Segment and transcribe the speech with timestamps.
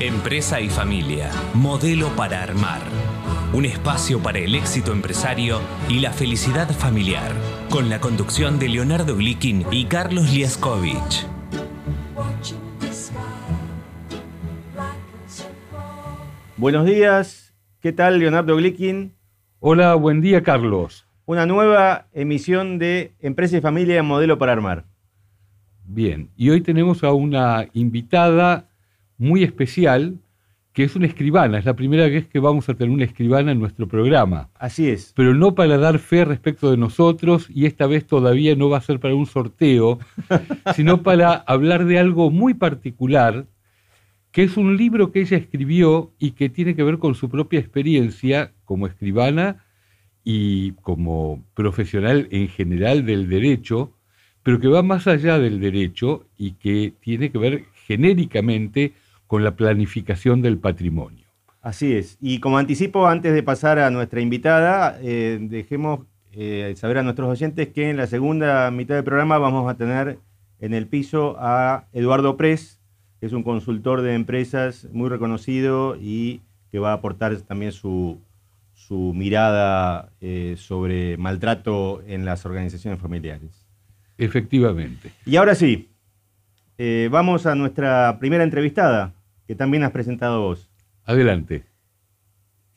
[0.00, 2.82] Empresa y familia, modelo para armar.
[3.52, 7.32] Un espacio para el éxito empresario y la felicidad familiar,
[7.68, 11.26] con la conducción de Leonardo Glikin y Carlos Liaskovich.
[16.56, 19.16] Buenos días, ¿qué tal Leonardo Glikin?
[19.58, 21.08] Hola, buen día Carlos.
[21.26, 24.84] Una nueva emisión de Empresa y Familia, modelo para armar.
[25.84, 28.67] Bien, y hoy tenemos a una invitada
[29.18, 30.18] muy especial,
[30.72, 31.58] que es una escribana.
[31.58, 34.48] Es la primera vez que vamos a tener una escribana en nuestro programa.
[34.54, 35.12] Así es.
[35.16, 38.82] Pero no para dar fe respecto de nosotros, y esta vez todavía no va a
[38.82, 39.98] ser para un sorteo,
[40.76, 43.46] sino para hablar de algo muy particular,
[44.30, 47.58] que es un libro que ella escribió y que tiene que ver con su propia
[47.58, 49.64] experiencia como escribana
[50.22, 53.94] y como profesional en general del derecho,
[54.42, 58.92] pero que va más allá del derecho y que tiene que ver genéricamente
[59.28, 61.28] con la planificación del patrimonio.
[61.60, 62.16] Así es.
[62.20, 66.00] Y como anticipo, antes de pasar a nuestra invitada, eh, dejemos
[66.32, 70.18] eh, saber a nuestros oyentes que en la segunda mitad del programa vamos a tener
[70.60, 72.80] en el piso a Eduardo Pres,
[73.20, 76.40] que es un consultor de empresas muy reconocido y
[76.72, 78.18] que va a aportar también su,
[78.88, 83.66] mirada eh, sobre maltrato en las organizaciones familiares.
[84.16, 85.12] Efectivamente.
[85.26, 85.90] Y ahora sí,
[87.10, 89.12] vamos a nuestra primera entrevistada
[89.48, 90.70] que también has presentado vos.
[91.06, 91.64] Adelante.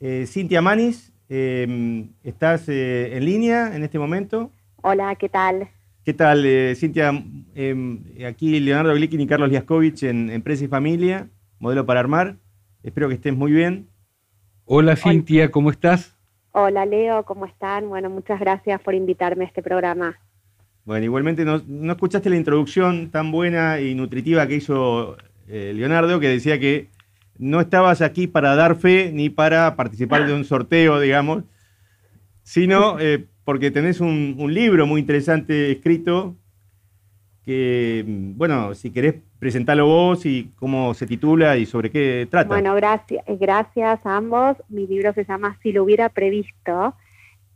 [0.00, 4.50] Eh, Cintia Manis, em, ¿estás eh, en línea en este momento?
[4.80, 5.68] Hola, ¿qué tal?
[6.02, 7.12] ¿Qué tal, eh, Cintia?
[7.54, 11.28] Em, aquí Leonardo Glikin y Carlos Liaskovich en Empresa y Familia,
[11.58, 12.36] modelo para armar.
[12.82, 13.88] Espero que estés muy bien.
[14.64, 16.16] Hola, Cintia, ¿cómo estás?
[16.52, 17.90] Hola, Leo, ¿cómo están?
[17.90, 20.18] Bueno, muchas gracias por invitarme a este programa.
[20.86, 26.20] Bueno, igualmente no, no escuchaste la introducción tan buena y nutritiva que hizo eh, Leonardo,
[26.20, 26.88] que decía que
[27.38, 31.44] no estabas aquí para dar fe ni para participar de un sorteo, digamos,
[32.42, 36.36] sino eh, porque tenés un, libro muy interesante escrito
[37.44, 42.48] que, bueno, si querés presentarlo vos y cómo se titula y sobre qué trata.
[42.48, 44.56] Bueno, gracias, gracias a ambos.
[44.68, 46.94] Mi libro se llama Si lo hubiera previsto.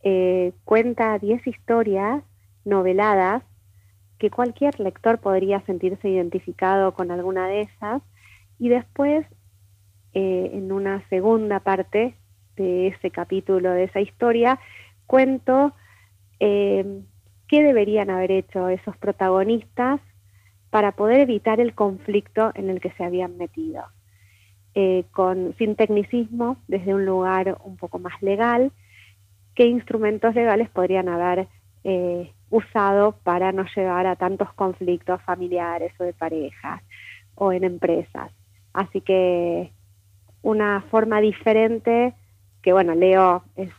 [0.03, 2.23] Eh, cuenta 10 historias
[2.65, 3.45] noveladas
[4.19, 8.03] que cualquier lector podría sentirse identificado con alguna de esas
[8.59, 9.27] y después
[10.15, 12.17] eh, en una segunda parte
[12.57, 14.59] de ese capítulo, de esa historia,
[15.07, 15.75] cuento
[16.41, 17.03] eh,
[17.49, 20.01] qué deberían haber hecho esos protagonistas
[20.71, 23.85] para poder evitar el conflicto en el que se habían metido.
[24.75, 28.73] Eh, con, sin tecnicismo, desde un lugar un poco más legal,
[29.55, 31.49] qué instrumentos legales podrían haber
[32.51, 36.83] usado para no llevar a tantos conflictos familiares o de parejas
[37.35, 38.31] o en empresas.
[38.73, 39.73] Así que
[40.43, 42.15] una forma diferente,
[42.63, 43.71] que bueno, Leo es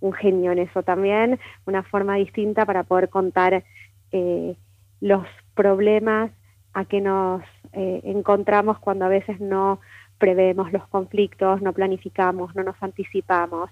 [0.00, 3.64] un genio en eso también, una forma distinta para poder contar
[4.12, 4.56] eh,
[5.00, 6.30] los problemas
[6.72, 9.80] a que nos eh, encontramos cuando a veces no
[10.18, 13.70] prevemos los conflictos, no planificamos, no nos anticipamos.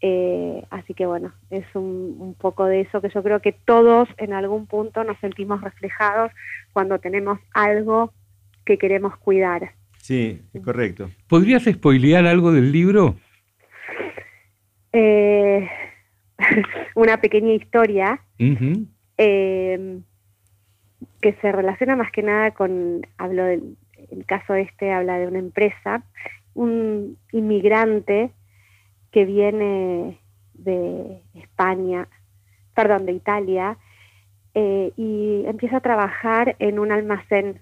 [0.00, 4.32] Eh, así que bueno, es un, poco de eso que yo creo que todos en
[4.32, 6.30] algún punto nos sentimos reflejados
[6.72, 8.12] cuando tenemos algo
[8.64, 9.72] que queremos cuidar.
[9.96, 11.10] Sí, es correcto.
[11.26, 13.16] ¿Podrías spoilear algo del libro?
[14.92, 15.68] Eh,
[16.94, 18.20] una pequeña historia
[19.18, 19.98] eh,
[21.20, 23.76] que se relaciona más que nada con, hablo del
[24.10, 26.02] el caso este, habla de una empresa,
[26.54, 28.30] un inmigrante
[29.10, 30.20] que viene
[30.54, 32.08] de España,
[32.74, 33.78] perdón, de Italia,
[34.54, 37.60] eh, y empieza a trabajar en un almacén.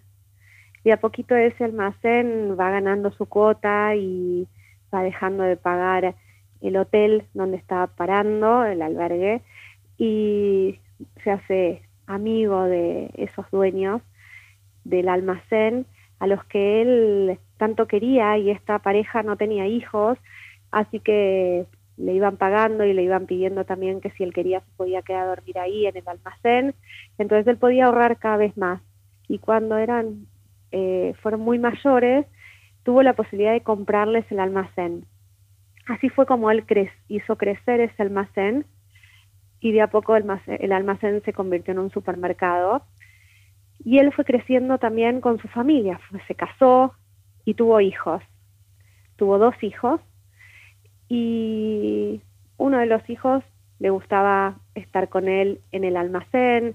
[0.85, 4.47] Y a poquito ese almacén va ganando su cuota y
[4.95, 6.15] va dejando de pagar
[6.61, 9.43] el hotel donde estaba parando, el albergue,
[9.99, 10.79] y
[11.23, 14.01] se hace amigo de esos dueños
[14.85, 15.87] del almacén
[16.19, 20.19] a los que él tanto quería y esta pareja no tenía hijos
[20.77, 21.65] Así que
[21.97, 25.23] le iban pagando y le iban pidiendo también que si él quería se podía quedar
[25.23, 26.75] a dormir ahí en el almacén.
[27.17, 28.83] Entonces él podía ahorrar cada vez más.
[29.27, 30.27] Y cuando eran,
[30.73, 32.27] eh, fueron muy mayores,
[32.83, 35.07] tuvo la posibilidad de comprarles el almacén.
[35.89, 36.67] Así fue como él
[37.09, 38.67] hizo crecer ese almacén
[39.61, 42.83] y de a poco el almacén, se convirtió en un supermercado.
[43.83, 46.93] Y él fue creciendo también con su familia, se casó
[47.47, 48.23] y tuvo hijos.
[49.17, 50.03] Tuvo dos hijos
[51.09, 52.21] y
[52.57, 53.45] uno de los hijos
[53.79, 56.75] le gustaba estar con él en el almacén,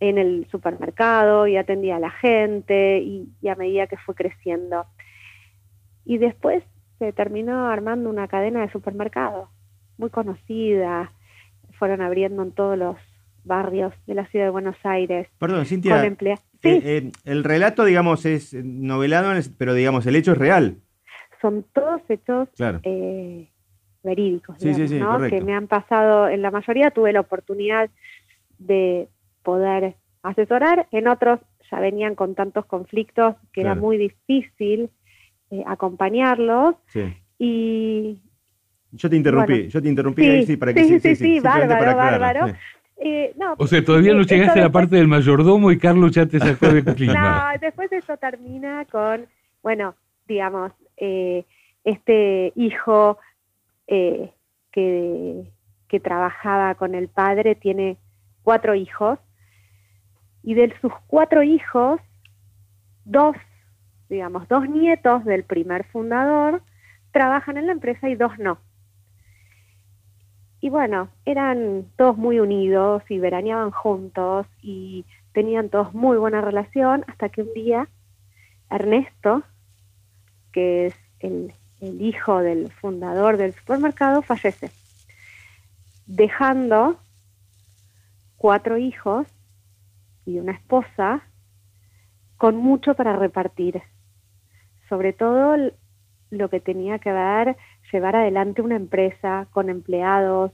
[0.00, 4.86] en el supermercado y atendía a la gente y, a medida que fue creciendo.
[6.04, 6.62] Y después
[6.98, 9.48] se terminó armando una cadena de supermercados
[9.96, 11.12] muy conocida,
[11.78, 12.96] fueron abriendo en todos los
[13.44, 15.28] barrios de la ciudad de Buenos Aires.
[15.38, 20.78] Perdón, Cintia, eh, eh, el relato, digamos, es novelado, pero digamos, el hecho es real.
[21.40, 22.48] Son todos hechos
[22.84, 23.48] eh,
[24.04, 27.90] verídicos, que me han pasado, en la mayoría tuve la oportunidad
[28.58, 29.08] de
[29.42, 31.40] poder asesorar, en otros
[31.70, 34.90] ya venían con tantos conflictos que era muy difícil
[35.66, 36.76] acompañarlos.
[37.38, 38.20] Y,
[38.92, 42.46] yo te interrumpí, yo te interrumpí ahí sí, para que sí, sí, sí, bárbaro, bárbaro.
[42.96, 46.38] Eh, o sea, todavía no llegaste a la parte del mayordomo y Carlos ya te
[46.38, 47.52] sacó de clima.
[47.52, 49.26] No, después eso termina con,
[49.62, 49.96] bueno,
[50.28, 51.44] digamos, eh,
[51.82, 53.18] este hijo
[53.86, 54.32] eh,
[54.72, 55.50] que,
[55.88, 57.98] que trabajaba con el padre tiene
[58.42, 59.18] cuatro hijos
[60.42, 62.00] y de sus cuatro hijos,
[63.04, 63.36] dos,
[64.08, 66.62] digamos, dos nietos del primer fundador
[67.12, 68.58] trabajan en la empresa y dos no.
[70.60, 77.04] Y bueno, eran todos muy unidos y veraneaban juntos y tenían todos muy buena relación
[77.06, 77.88] hasta que un día
[78.70, 79.42] Ernesto,
[80.52, 84.70] que es el, hijo del fundador del supermercado, fallece,
[86.06, 86.98] dejando
[88.36, 89.26] cuatro hijos
[90.26, 91.22] y una esposa
[92.36, 93.82] con mucho para repartir,
[94.88, 95.56] sobre todo
[96.30, 97.56] lo que tenía que ver
[97.92, 100.52] llevar adelante una empresa con empleados,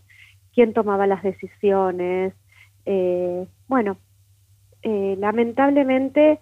[0.55, 2.35] quién tomaba las decisiones.
[2.85, 3.97] Eh, bueno,
[4.83, 6.39] eh, lamentablemente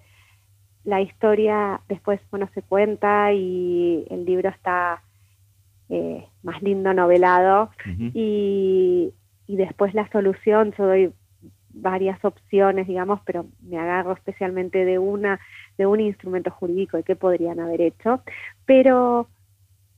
[0.88, 5.02] la historia después bueno se cuenta y el libro está
[5.90, 7.70] eh, más lindo novelado.
[8.14, 9.12] Y,
[9.46, 11.12] y, después la solución yo doy
[11.75, 15.38] varias opciones digamos pero me agarro especialmente de una
[15.76, 18.23] de un instrumento jurídico de qué podrían haber hecho.
[18.64, 19.29] Pero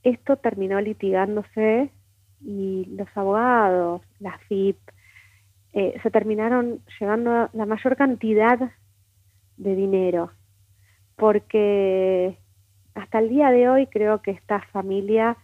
[0.02, 1.90] esto terminó litigándose
[2.40, 4.76] y los abogados, la FIP,
[5.72, 8.58] eh, se terminaron llevando la mayor cantidad
[9.56, 10.32] de dinero,
[11.20, 12.38] porque
[12.94, 15.36] hasta el día de hoy creo que esta familia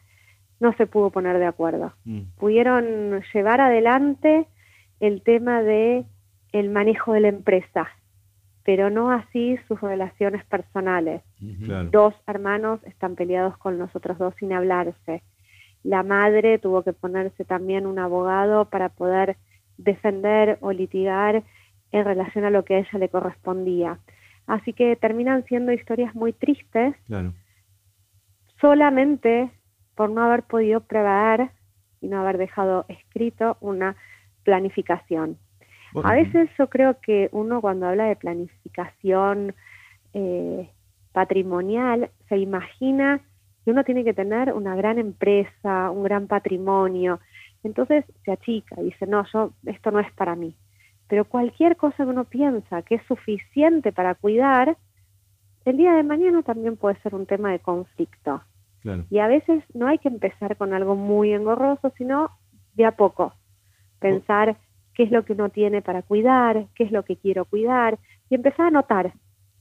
[0.58, 1.92] no se pudo poner de acuerdo.
[2.06, 2.20] Mm.
[2.38, 4.46] Pudieron llevar adelante
[5.00, 6.06] el tema de
[6.52, 7.88] el manejo de la empresa,
[8.64, 11.20] pero no así sus relaciones personales.
[11.90, 15.22] Dos hermanos están peleados con los otros dos sin hablarse.
[15.82, 19.36] La madre tuvo que ponerse también un abogado para poder
[19.76, 21.42] defender o litigar
[21.92, 23.98] en relación a lo que a ella le correspondía.
[24.46, 26.94] Así que terminan siendo historias muy tristes,
[28.60, 29.50] solamente
[29.94, 31.50] por no haber podido prever
[32.00, 33.96] y no haber dejado escrito una
[34.44, 35.38] planificación.
[36.04, 39.54] A veces yo creo que uno cuando habla de planificación
[40.12, 40.70] eh,
[41.12, 43.20] patrimonial se imagina
[43.64, 47.18] que uno tiene que tener una gran empresa, un gran patrimonio.
[47.64, 50.54] Entonces se achica y dice, no, yo, esto no es para mí.
[51.08, 54.76] Pero cualquier cosa que uno piensa que es suficiente para cuidar,
[55.64, 58.42] el día de mañana también puede ser un tema de conflicto.
[59.10, 62.30] Y a veces no hay que empezar con algo muy engorroso, sino
[62.74, 63.34] de a poco.
[63.98, 64.56] Pensar
[64.94, 67.98] qué es lo que uno tiene para cuidar, qué es lo que quiero cuidar,
[68.30, 69.12] y empezar a notar.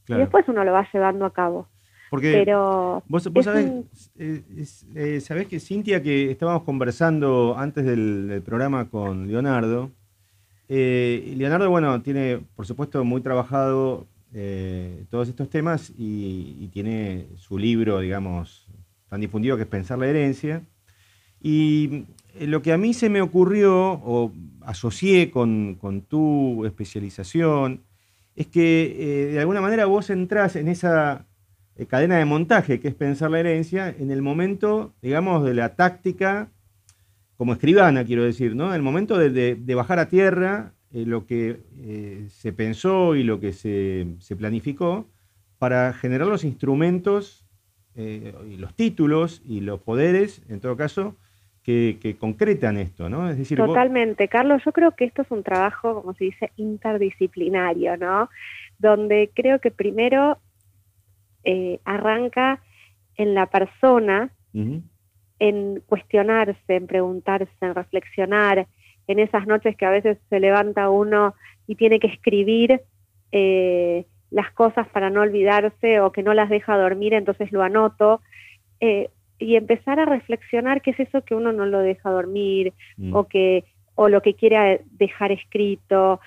[0.07, 1.67] Y después uno lo va llevando a cabo.
[2.09, 4.43] Porque Pero vos, sabés, eh,
[4.95, 9.91] eh, sabés, que Cintia, que estábamos conversando antes del, programa con Leonardo,
[10.69, 14.07] eh, Leonardo, bueno, tiene, por supuesto, muy trabajado
[15.09, 18.67] todos estos temas y, tiene su libro, digamos,
[19.07, 20.61] tan difundido que es Pensar la herencia.
[21.41, 22.05] Y
[22.39, 27.83] lo que a mí se me ocurrió, o asocié con, tu especialización,
[28.35, 31.25] es que eh, de alguna manera vos entrás en esa
[31.77, 35.75] eh, cadena de montaje que es pensar la herencia en el momento, digamos, de la
[35.75, 36.49] táctica,
[37.37, 38.69] como escribana, quiero decir, ¿no?
[38.69, 41.59] En el momento de, bajar a tierra eh, lo que
[42.29, 45.07] se pensó y lo que se, se planificó
[45.57, 47.41] para generar los instrumentos
[47.97, 51.15] y los títulos y los poderes, en todo caso,
[51.65, 53.27] que, concretan esto, ¿no?
[53.29, 57.97] Es decir, Totalmente, Carlos, yo creo que esto es un trabajo, como se dice, interdisciplinario,
[57.97, 58.29] ¿no?
[58.77, 60.37] Donde creo que primero
[61.43, 62.61] eh, arranca
[63.15, 64.29] en la persona,
[65.39, 68.67] en cuestionarse, en preguntarse, en reflexionar,
[69.07, 71.35] en esas noches que a veces se levanta uno
[71.67, 72.81] y tiene que escribir
[73.31, 78.21] eh, las cosas para no olvidarse o que no las deja dormir, entonces lo anoto.
[78.79, 83.15] Eh, y empezar a reflexionar qué es eso que uno no lo deja dormir mm.
[83.15, 83.65] o que
[83.95, 86.19] o lo que quiere dejar escrito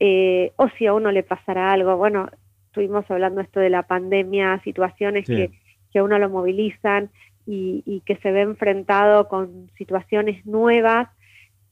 [0.00, 2.28] eh, o si a uno le pasará algo bueno
[2.66, 5.52] estuvimos hablando esto de la pandemia situaciones que,
[5.92, 7.10] que a uno lo movilizan
[7.50, 11.08] y, que se ve enfrentado con situaciones nuevas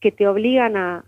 [0.00, 1.04] que te obligan a,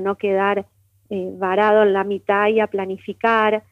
[0.00, 0.66] no quedar
[1.08, 3.64] eh, varado en la mitad y a planificar,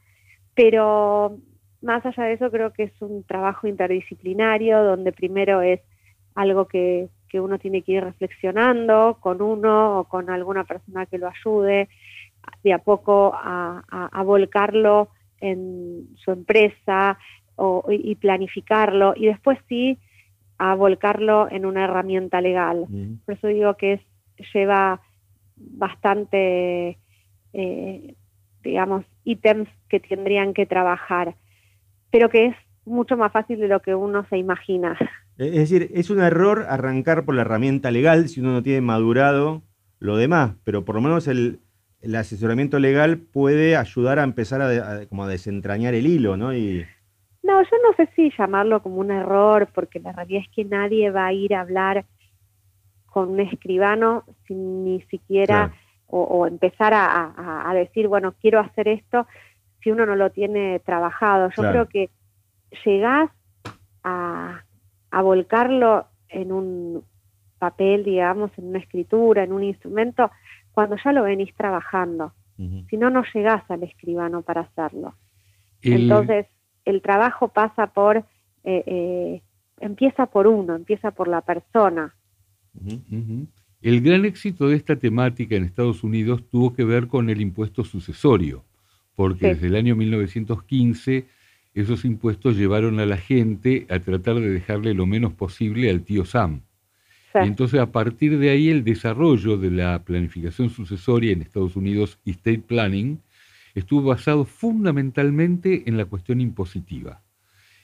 [0.55, 1.39] pero
[1.83, 5.81] más allá de eso creo que es un trabajo interdisciplinario donde primero es
[6.35, 11.29] algo que, uno tiene que ir reflexionando con uno o con alguna persona que lo
[11.29, 11.89] ayude,
[12.65, 15.11] de a poco a, volcarlo
[15.41, 17.19] en su empresa
[17.91, 19.13] y planificarlo.
[19.15, 19.99] Y después sí
[20.59, 22.87] a volcarlo en una herramienta legal.
[23.25, 24.01] Por eso digo que es,
[24.53, 25.01] lleva
[25.57, 26.99] bastante,
[27.53, 28.15] eh,
[28.63, 31.37] digamos, ítems que tendrían que trabajar,
[32.11, 34.97] pero que es mucho más fácil de lo que uno se imagina.
[35.37, 39.63] Es decir, es un error arrancar por la herramienta legal si uno no tiene madurado
[40.01, 41.61] lo demás, pero por lo menos el,
[42.17, 46.55] asesoramiento legal puede ayudar a empezar a, como a desentrañar el hilo, ¿no?
[46.55, 46.87] Y,
[47.43, 51.11] no, yo no sé si llamarlo como un error, porque la realidad es que nadie
[51.11, 52.05] va a ir a hablar
[53.07, 55.73] con un escribano sin ni siquiera
[56.11, 59.27] o, empezar a, decir, bueno, quiero hacer esto,
[59.83, 61.51] si uno no lo tiene trabajado.
[61.55, 62.11] Yo creo que
[62.85, 63.31] llegás
[64.03, 64.65] a,
[65.23, 67.05] volcarlo en un
[67.59, 70.31] papel, digamos, en una escritura, en un instrumento,
[70.73, 72.33] cuando ya lo venís trabajando.
[72.89, 75.15] Si no, no llegás al escribano para hacerlo.
[75.83, 76.47] Entonces,
[76.89, 78.17] el trabajo pasa por,
[78.65, 79.43] eh, eh,
[79.79, 82.15] empieza por uno, empieza por la persona.
[83.83, 87.85] El gran éxito de esta temática en Estados Unidos tuvo que ver con el impuesto
[87.85, 88.65] sucesorio,
[89.15, 91.27] porque desde el año 1915
[91.75, 96.25] esos impuestos llevaron a la gente a tratar de dejarle lo menos posible al tío
[96.25, 96.63] Sam.
[97.35, 102.19] Y entonces a partir de ahí el desarrollo de la planificación sucesoria en Estados Unidos,
[102.25, 103.21] estate planning,
[103.79, 107.23] estuvo basado fundamentalmente en la cuestión impositiva.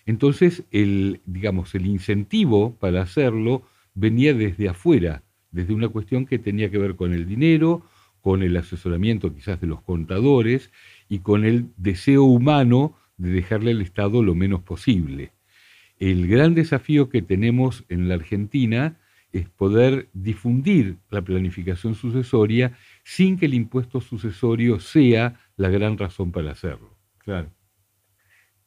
[0.06, 3.62] Entonces, el, digamos, el incentivo para hacerlo
[3.94, 7.86] venía desde afuera, desde una cuestión que tenía que ver con el dinero,
[8.20, 10.70] con el asesoramiento quizás de los contadores
[11.08, 15.32] y con el deseo humano de dejarle al Estado lo menos posible.
[15.98, 18.98] El gran desafío que tenemos en la Argentina
[19.32, 26.32] es poder difundir la planificación sucesoria sin que el impuesto sucesorio sea la gran razón
[26.32, 26.90] para hacerlo.
[27.18, 27.50] Claro.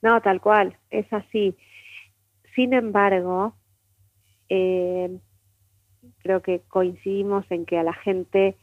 [0.02, 1.56] No, tal cual, es así.
[2.56, 3.56] Sin embargo,
[4.50, 5.20] eh,
[6.20, 8.58] creo que coincidimos en que a la gente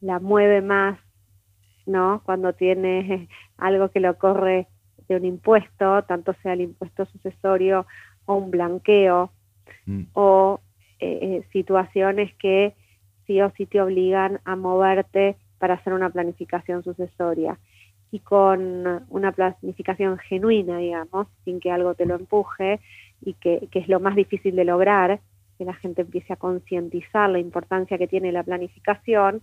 [0.00, 0.98] la mueve más,
[1.86, 2.22] ¿no?
[2.24, 4.68] Cuando tiene algo que lo corre
[5.08, 7.86] de un impuesto, tanto sea el impuesto sucesorio
[8.26, 9.30] o un blanqueo,
[9.86, 10.02] mm.
[10.14, 10.60] o
[11.00, 12.74] eh, eh, situaciones que
[13.26, 17.58] sí o sí te obligan a moverte para hacer una planificación sucesoria
[18.14, 22.78] y con una planificación genuina, digamos, sin que algo te lo empuje
[23.20, 25.18] y que, es lo más difícil de lograr,
[25.58, 29.42] que la gente empiece a concientizar la importancia que tiene la planificación,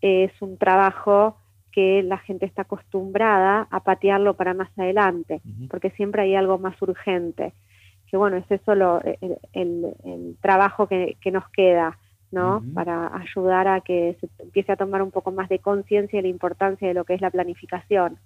[0.00, 1.36] es un trabajo
[1.70, 6.74] que la gente está acostumbrada a patearlo para más adelante, porque siempre hay algo más
[6.82, 7.52] urgente.
[8.08, 9.00] Que bueno, es eso lo,
[9.52, 11.96] el, trabajo que, que nos queda
[12.30, 12.64] ¿no?
[12.74, 16.28] Para ayudar a que se empiece a tomar un poco más de conciencia de la
[16.28, 18.18] importancia de lo que es la planificación.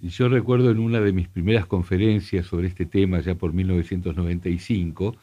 [0.00, 5.14] Yo recuerdo en una de mis primeras conferencias sobre este tema, ya por 1995,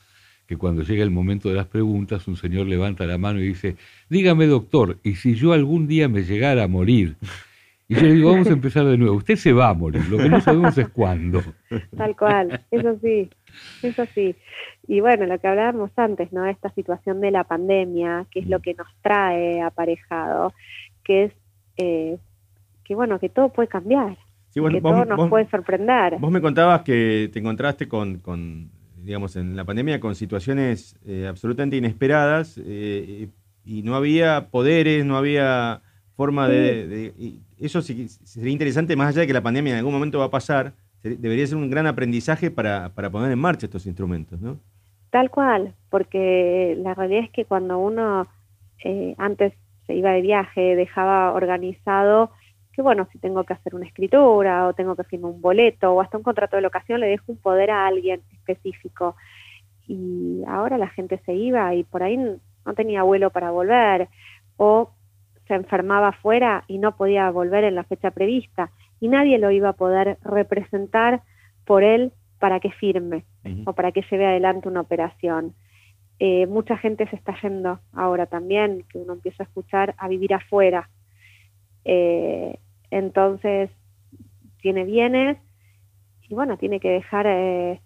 [0.46, 3.76] que cuando llega el momento de las preguntas, un señor levanta la mano y dice,
[4.10, 7.18] dígame doctor, ¿y si yo algún día me llegara a morir?
[7.90, 10.18] Y yo le digo, vamos a empezar de nuevo, usted se va a morir, lo
[10.18, 11.42] que no sabemos es cuándo.
[11.96, 13.30] Tal cual, eso sí,
[13.82, 14.36] eso sí.
[14.88, 16.46] Y bueno, lo que hablábamos antes, ¿no?
[16.46, 20.54] Esta situación de la pandemia, que es lo que nos trae aparejado,
[21.06, 21.34] que es
[21.78, 22.18] eh,
[22.84, 24.18] que bueno, que todo puede cambiar,
[24.54, 26.18] que todo nos puede sorprender.
[26.20, 31.26] Vos me contabas que te encontraste con, con digamos, en la pandemia con situaciones eh,
[31.28, 33.30] absolutamente inesperadas eh,
[33.64, 35.82] y no había poderes, no había
[36.16, 37.14] forma de...
[37.60, 40.32] eso sí, sería interesante, más allá de que la pandemia en algún momento va a
[40.32, 40.74] pasar,
[41.04, 44.60] debería ser un gran aprendizaje para, para poner en marcha estos instrumentos, ¿no?
[45.10, 48.28] Tal cual, porque la realidad es que cuando uno
[48.84, 49.54] eh, antes
[49.86, 52.32] se iba de viaje, dejaba organizado
[52.78, 56.00] que bueno, si tengo que hacer una escritura o tengo que firmar un boleto o
[56.00, 59.16] hasta un contrato de locación, le dejo un poder a alguien específico.
[59.88, 64.10] Y ahora la gente se iba y por ahí no tenía vuelo para volver
[64.58, 64.92] o
[65.48, 69.70] se enfermaba afuera y no podía volver en la fecha prevista y nadie lo iba
[69.70, 71.22] a poder representar
[71.66, 73.26] por él para que firme
[73.66, 75.54] o para que lleve adelante una operación.
[76.20, 80.34] Eh, mucha gente se está yendo ahora también, que uno empieza a escuchar, a vivir
[80.34, 80.90] afuera.
[81.86, 82.58] Eh,
[82.92, 83.70] entonces,
[84.62, 85.38] tiene bienes
[86.28, 87.82] y bueno, tiene que dejar eh,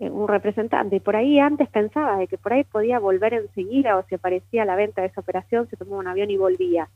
[0.00, 0.96] un representante.
[0.96, 4.64] Y por ahí antes pensaba de que por ahí podía volver enseguida o si aparecía
[4.64, 6.88] la venta de esa operación, se tomaba un avión y volvía.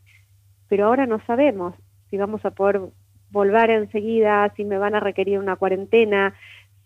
[0.68, 1.74] Pero ahora no sabemos
[2.10, 2.80] si vamos a poder
[3.30, 6.34] volver enseguida, si me van a requerir una cuarentena,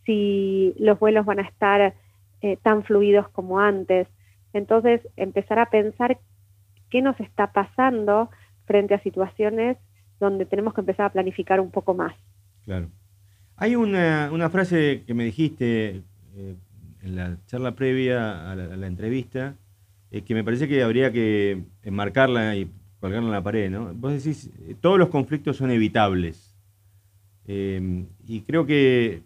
[0.04, 1.94] si los vuelos van a estar
[2.40, 4.08] eh, tan fluidos como antes.
[4.52, 6.18] Entonces, empezar a pensar
[6.90, 8.30] qué nos está pasando
[8.66, 9.78] frente a situaciones
[10.20, 12.14] donde tenemos que empezar a planificar un poco más.
[12.64, 12.88] Claro.
[13.62, 16.02] Hay una, frase que me dijiste
[16.34, 16.56] eh,
[17.02, 19.54] en la charla previa a la, entrevista,
[20.10, 23.94] eh, que me parece que habría que enmarcarla y colgarla en la pared, ¿no?
[23.94, 24.50] Vos decís,
[24.80, 26.56] todos los conflictos son evitables.
[27.46, 29.22] y creo que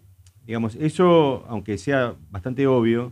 [0.47, 3.11] Digamos, eso, aunque sea bastante obvio,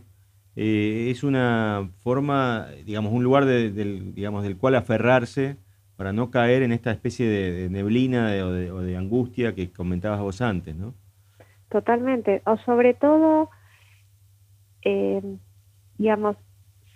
[0.56, 5.58] eh, es una forma, digamos, un lugar del, digamos, del cual aferrarse
[5.96, 10.74] para no caer en esta especie de, neblina o, de, angustia que comentabas vos antes,
[10.74, 10.94] ¿no?
[11.68, 12.42] Totalmente.
[12.46, 13.50] O sobre todo,
[14.82, 15.22] eh,
[15.98, 16.36] digamos,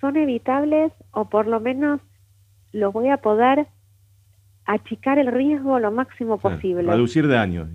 [0.00, 2.00] son evitables o por lo menos
[2.73, 3.67] lo voy a poder
[4.65, 6.91] achicar el riesgo lo máximo posible.
[6.91, 7.69] reducir daños.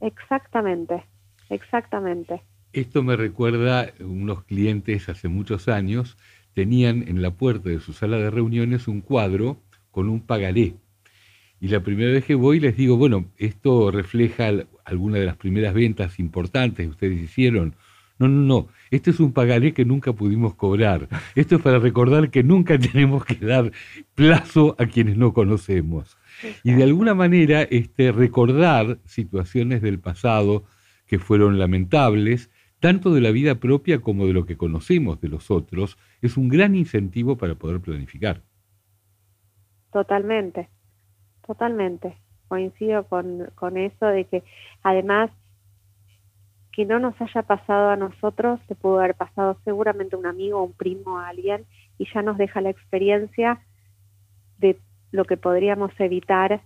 [0.00, 1.04] Exactamente.
[1.50, 2.42] Exactamente.
[2.72, 6.16] Esto me recuerda unos clientes hace muchos años
[6.54, 9.58] tenían en la puerta de su sala de reuniones un cuadro
[9.90, 10.74] con un pagaré.
[11.64, 14.50] Y la primera vez que voy les digo, bueno, esto refleja
[14.84, 17.74] alguna de las primeras ventas importantes que ustedes hicieron.
[18.18, 21.08] No, no, no, este es un pagaré que nunca pudimos cobrar.
[21.34, 23.72] Esto es para recordar que nunca tenemos que dar
[24.14, 26.18] plazo a quienes no conocemos.
[26.64, 30.64] Y de alguna manera, este, recordar situaciones del pasado,
[31.06, 35.50] que fueron lamentables, tanto de la vida propia como de lo que conocemos de los
[35.50, 38.42] otros, es un gran incentivo para poder planificar.
[39.94, 40.68] Totalmente,
[41.46, 42.16] totalmente.
[42.48, 44.42] Coincido con, con eso de que
[44.82, 45.30] además
[46.72, 50.62] que no nos haya pasado a nosotros, se pudo haber pasado seguramente a un amigo,
[50.62, 51.64] un primo, a alguien,
[51.98, 53.60] y ya nos deja la experiencia
[54.58, 54.78] de
[55.12, 56.60] lo que podríamos evitar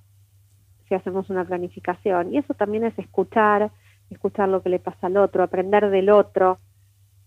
[0.88, 2.32] si hacemos una planificación.
[2.32, 3.70] Y eso también es escuchar,
[4.08, 6.58] escuchar lo que le pasa al otro, aprender del otro,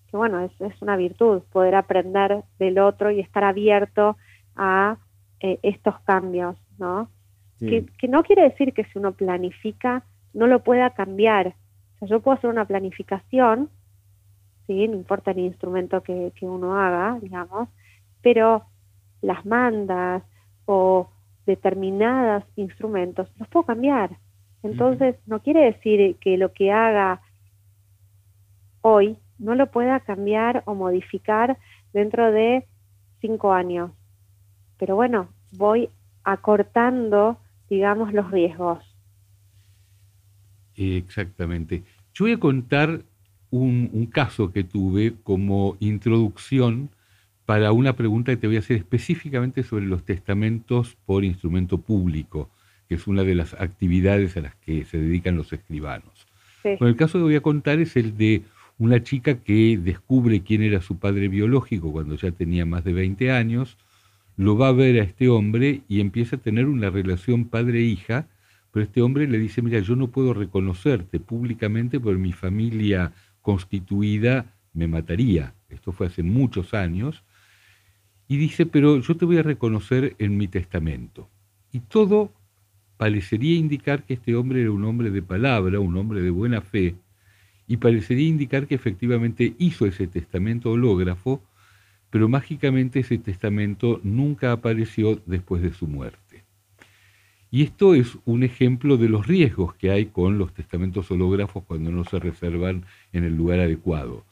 [0.10, 4.18] que bueno, es, es una virtud poder aprender del otro y estar abierto
[4.56, 4.98] a
[5.40, 7.10] eh, estos cambios, ¿no?
[7.62, 11.54] Que, no quiere decir que si uno planifica no lo pueda cambiar.
[11.96, 13.70] O sea, yo puedo hacer una planificación,
[14.66, 14.88] ¿sí?
[14.88, 17.70] no importa el instrumento que, que uno haga, digamos,
[18.24, 18.64] pero
[19.22, 20.24] las mandas
[20.66, 21.08] o
[21.46, 24.18] determinados instrumentos los puedo cambiar.
[24.64, 27.22] Entonces, no quiere decir que lo que haga
[28.82, 31.58] hoy no lo pueda cambiar o modificar
[31.94, 32.68] dentro de
[33.22, 33.92] cinco años.
[34.78, 35.90] Pero bueno, voy
[36.24, 37.38] acortando,
[37.72, 38.84] digamos, los riesgos.
[40.76, 41.84] Exactamente.
[42.14, 43.02] Yo voy a contar
[43.50, 46.90] un, un, caso que tuve como introducción
[47.46, 52.50] para una pregunta que te voy a hacer específicamente sobre los testamentos por instrumento público
[52.92, 56.28] que es una de las actividades a las que se dedican los escribanos.
[56.66, 58.42] el caso que voy a contar es el de
[58.80, 63.32] una chica que descubre quién era su padre biológico cuando ya tenía más de 20
[63.32, 63.78] años,
[64.42, 68.28] lo va a ver a este hombre y empieza a tener una relación padre-hija,
[68.72, 74.56] pero este hombre le dice, mira, yo no puedo reconocerte públicamente porque mi familia constituida
[74.74, 75.54] me mataría.
[75.70, 77.24] Esto fue hace muchos años.
[78.28, 81.30] Y dice, pero yo te voy a reconocer en mi testamento.
[81.72, 82.32] Y todo
[82.98, 86.96] parecería indicar que este hombre era un hombre de palabra, un hombre de buena fe,
[87.68, 91.44] y parecería indicar que efectivamente hizo ese testamento hológrafo,
[92.12, 96.44] pero mágicamente ese testamento nunca apareció después de su muerte.
[97.50, 101.92] Y esto es un ejemplo de los riesgos que hay con los testamentos hológrafos cuando
[101.92, 104.24] no se reservan en el lugar adecuado.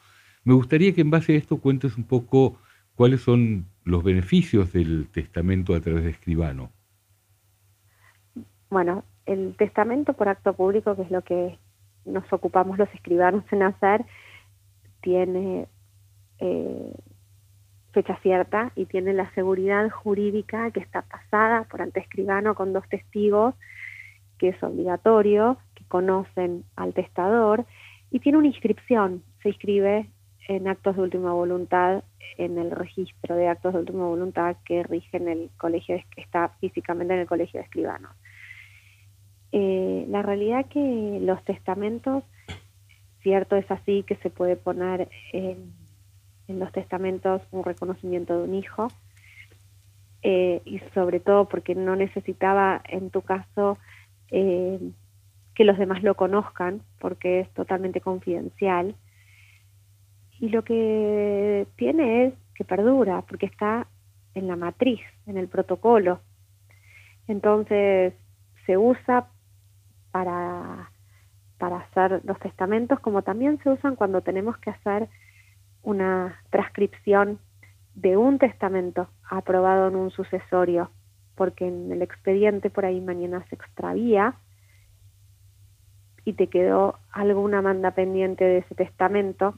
[0.44, 2.58] Me gustaría que en base a esto cuentes un poco
[2.94, 6.70] cuáles son los beneficios del testamento a través de escribano.
[8.70, 11.58] Bueno, el testamento por acto público, que es lo que
[12.04, 14.04] nos ocupamos los escribanos en hacer,
[15.02, 15.66] tiene
[16.38, 16.94] eh,
[17.92, 22.88] fecha cierta y tiene la seguridad jurídica que está pasada por ante escribano con dos
[22.88, 23.54] testigos,
[24.38, 27.66] que es obligatorio, que conocen al testador,
[28.10, 30.08] y tiene una inscripción, se inscribe
[30.48, 32.02] en actos de última voluntad
[32.36, 36.48] en el registro de actos de última voluntad que rige en el colegio, que está
[36.60, 38.12] físicamente en el colegio de escribanos.
[39.52, 42.24] Eh, la realidad que los testamentos,
[43.22, 45.72] cierto es así que se puede poner en,
[46.58, 48.88] los testamentos un reconocimiento de un hijo,
[50.22, 53.78] eh, y sobre todo porque no necesitaba en tu caso
[54.30, 54.78] eh,
[55.54, 58.94] que los demás lo conozcan, porque es totalmente confidencial.
[60.38, 63.86] y lo que tiene es que perdura, porque está
[64.34, 66.20] en la matriz, en el protocolo.
[67.28, 68.14] Entonces
[68.66, 69.28] se usa
[70.10, 70.90] para,
[71.58, 75.08] para hacer los testamentos, como también se usan cuando tenemos que hacer
[75.82, 77.38] una transcripción
[77.94, 80.90] de un testamento aprobado en un sucesorio,
[81.34, 84.34] porque en el expediente por ahí mañana se extravía
[86.24, 89.54] y te quedó alguna manda pendiente de ese testamento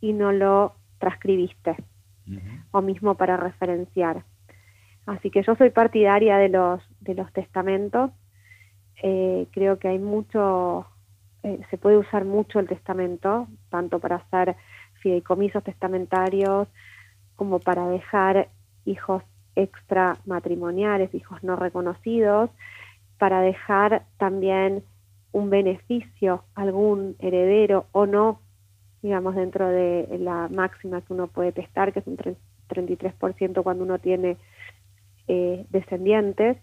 [0.00, 1.76] y no lo transcribiste,
[2.70, 4.24] o mismo para referenciar.
[5.06, 8.10] Así que yo soy partidaria de los, de los testamentos,
[9.02, 10.86] eh, creo que hay mucho,
[11.42, 14.56] eh, se puede usar mucho el testamento, tanto para hacer
[15.00, 16.68] fideicomisos testamentarios
[17.36, 18.48] como para dejar
[18.84, 19.22] hijos
[19.54, 22.50] extramatrimoniales, hijos no reconocidos,
[23.18, 24.82] para dejar también
[25.32, 28.40] un beneficio algún heredero o no,
[29.02, 33.98] digamos, dentro de la máxima que uno puede testar, que es un 33% cuando uno
[33.98, 34.36] tiene
[35.26, 36.56] eh, descendientes,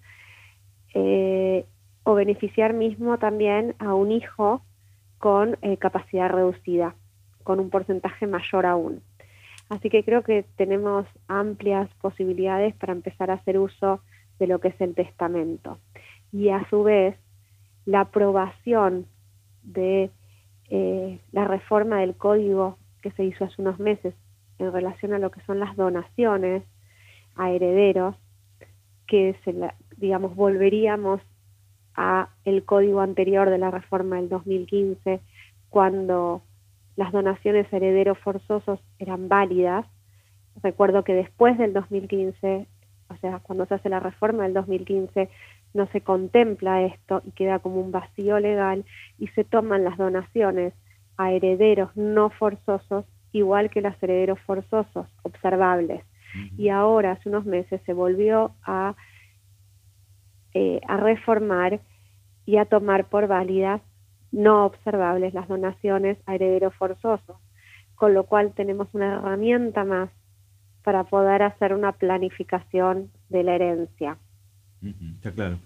[0.93, 1.65] eh,
[2.03, 4.61] o beneficiar mismo también a un hijo
[5.17, 6.95] con eh, capacidad reducida,
[7.45, 9.01] con un porcentaje mayor aún.
[9.69, 14.01] Así que creo que tenemos amplias posibilidades para empezar a hacer uso
[14.39, 15.77] de lo que es el testamento.
[16.31, 17.15] Y a su vez,
[17.85, 19.05] la aprobación
[19.63, 20.09] de
[20.69, 24.15] eh, la reforma del código que se hizo hace unos meses
[24.57, 26.63] en relación a lo que son las donaciones
[27.35, 28.15] a herederos,
[29.07, 29.53] que se
[29.97, 31.21] digamos volveríamos
[31.95, 35.21] a el código anterior de la reforma del 2015
[35.69, 36.41] cuando
[36.95, 39.85] las donaciones a herederos forzosos eran válidas.
[40.63, 42.67] Recuerdo que después del 2015,
[43.09, 45.29] o sea, cuando se hace la reforma del 2015,
[45.73, 48.85] no se contempla esto y queda como un vacío legal
[49.19, 50.73] y se toman las donaciones
[51.17, 56.03] a herederos no forzosos igual que los herederos forzosos observables.
[56.57, 58.95] Y ahora, hace unos meses, se volvió a,
[60.53, 61.79] eh, a reformar
[62.45, 63.81] y a tomar por válidas
[64.35, 67.37] no observables las donaciones a herederos forzosos,
[67.95, 70.09] con lo cual tenemos una herramienta más
[70.83, 74.17] para poder hacer una planificación de la herencia.
[75.15, 75.57] Está claro.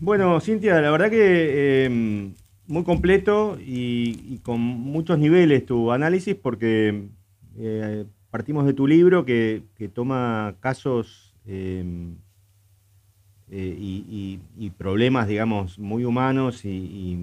[0.00, 2.34] Bueno, Cintia, la verdad que em,
[2.66, 7.08] muy completo y, con muchos niveles tu análisis porque
[7.58, 12.16] eh, partimos de tu libro que, toma casos em,
[13.54, 17.18] eh, y, problemas, digamos, muy humanos y,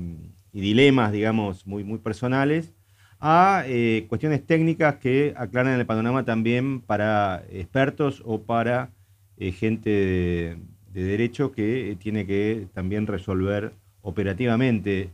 [0.54, 2.72] dilemas, digamos, muy, muy personales,
[3.20, 8.92] a eh, cuestiones técnicas que aclaran el panorama también para expertos o para
[9.38, 10.58] eh, gente de,
[10.94, 15.10] derecho que tiene que también resolver operativamente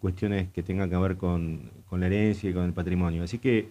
[0.00, 3.22] cuestiones que tengan que ver con, con, la herencia y con el patrimonio.
[3.22, 3.68] Así que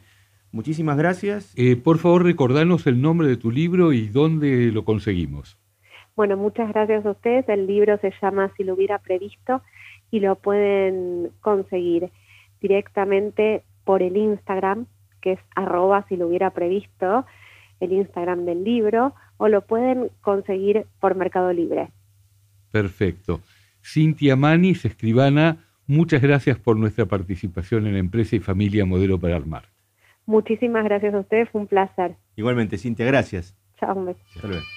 [0.51, 1.55] muchísimas gracias.
[1.83, 5.57] por favor, recordanos el nombre de tu libro y dónde lo conseguimos.
[6.17, 7.47] Bueno, muchas gracias a ustedes.
[7.47, 9.61] El libro se llama Si lo hubiera previsto
[10.09, 12.09] y lo pueden conseguir
[12.59, 14.87] directamente por el Instagram,
[15.21, 17.23] que es arroba si lo hubiera previsto,
[17.79, 21.91] el Instagram del libro, o lo pueden conseguir por Mercado Libre.
[22.71, 23.41] Perfecto.
[23.85, 29.65] Cintia Manis, escribana, muchas gracias por nuestra participación en Empresa y Familia Modelo para Armar.
[30.25, 32.15] Muchísimas gracias a ustedes, fue un placer.
[32.35, 33.55] Igualmente, Cintia, gracias.
[33.79, 34.19] Chao, un beso.
[34.33, 34.76] y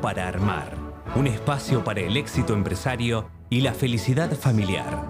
[0.00, 0.72] Para armar.
[1.14, 5.02] Un espacio para el éxito empresario y la felicidad familiar.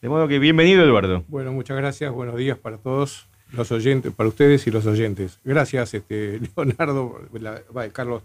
[0.00, 1.24] De modo que bienvenido Eduardo.
[1.26, 5.40] Bueno, muchas gracias, buenos días para todos los oyentes, para ustedes y los oyentes.
[5.42, 7.20] Gracias, este, Leonardo,
[7.92, 8.22] Carlos,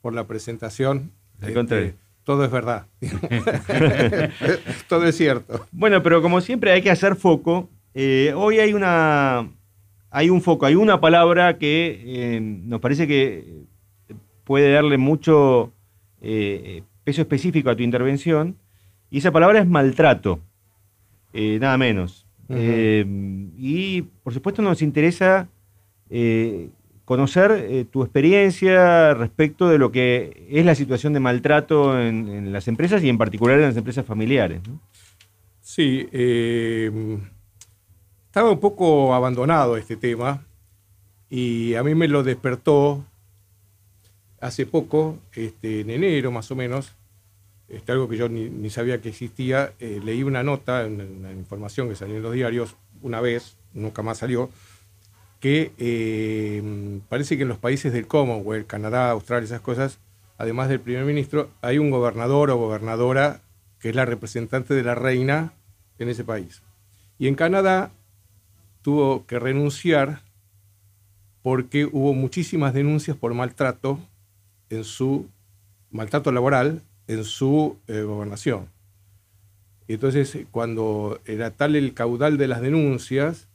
[0.00, 1.10] por la presentación.
[1.42, 2.86] Este, todo es verdad.
[4.88, 5.66] todo es cierto.
[5.72, 7.68] Bueno, pero como siempre hay que hacer foco.
[7.94, 9.48] Eh, hoy hay una,
[10.10, 13.64] hay un foco, hay una palabra que eh, nos parece que
[14.44, 15.72] puede darle mucho
[16.22, 18.56] eh, peso específico a tu intervención,
[19.10, 20.40] y esa palabra es maltrato,
[21.32, 22.26] eh, nada menos.
[22.50, 25.48] y por supuesto nos interesa
[27.04, 33.02] conocer tu experiencia respecto de lo que es la situación de maltrato en, las empresas
[33.02, 34.62] y en particular en las empresas familiares.
[35.60, 36.08] Sí,
[38.28, 40.44] estaba un poco abandonado este tema
[41.30, 43.02] y a mí me lo despertó
[44.38, 46.92] hace poco, este, en enero más o menos,
[47.68, 49.72] este, algo que yo ni, sabía que existía.
[49.80, 54.18] Eh, leí una nota, una, información que salió en los diarios una vez, nunca más
[54.18, 54.50] salió,
[55.40, 60.00] que eh, parece que en los países del Commonwealth, Canadá, Australia, esas cosas,
[60.36, 63.40] además del primer ministro, hay un gobernador o gobernadora
[63.80, 65.54] que es la representante de la reina
[65.98, 66.62] en ese país.
[67.18, 67.90] Y en Canadá
[68.88, 70.22] tuvo que renunciar
[71.42, 74.00] porque hubo muchísimas denuncias por maltrato
[74.70, 75.28] en su
[75.90, 78.70] maltrato laboral en su eh, gobernación.
[79.88, 83.48] Entonces, cuando era tal el caudal de las denuncias,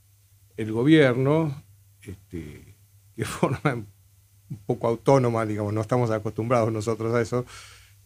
[0.56, 1.64] el gobierno,
[2.04, 2.76] este,
[3.16, 7.44] de forma un poco autónoma, digamos, no estamos acostumbrados nosotros a eso,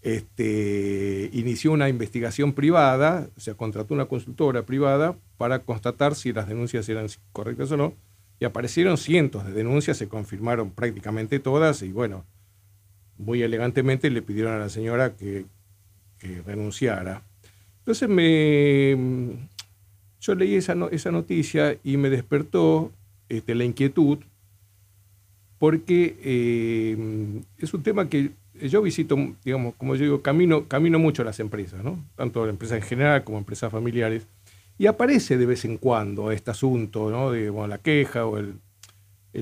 [0.02, 6.48] este, inició una investigación privada, o sea, contrató una consultora privada para constatar si las
[6.48, 7.94] denuncias eran correctas o no,
[8.40, 12.26] y aparecieron cientos de denuncias, se confirmaron prácticamente todas, y bueno,
[13.18, 15.46] muy elegantemente le pidieron a la señora que,
[16.46, 17.22] renunciara.
[17.80, 18.98] Entonces me,
[20.20, 22.92] yo leí esa, esa noticia y me despertó
[23.30, 24.18] este, la inquietud
[25.60, 31.24] porque eh, es un tema que yo visito, digamos, como yo digo, camino, camino mucho
[31.24, 32.04] las empresas, ¿no?
[32.16, 34.28] tanto la empresa en general como empresas familiares,
[34.78, 37.32] y aparece de vez en cuando este asunto ¿no?
[37.32, 38.60] de la queja o el,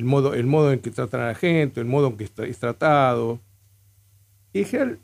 [0.04, 3.39] modo, el modo en que tratan a la gente, el modo en que es tratado.
[4.54, 4.99] Y en general,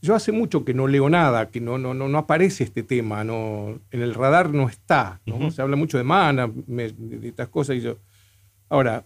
[0.00, 3.80] yo hace mucho que no leo nada, que no, no, no, aparece este tema, no,
[3.90, 5.20] en el radar no está.
[5.26, 5.50] ¿no?
[5.50, 6.94] Se habla mucho de mana, de,
[7.24, 7.76] estas cosas.
[7.76, 7.98] Y yo,
[8.68, 9.04] ahora,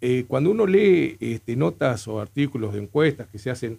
[0.00, 3.78] eh, cuando uno lee este, notas o artículos de encuestas que se hacen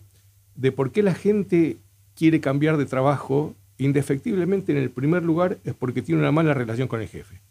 [0.56, 1.78] de por qué la gente
[2.16, 6.88] quiere cambiar de trabajo, indefectiblemente en el primer lugar es porque tiene una mala relación
[6.88, 7.42] con el jefe.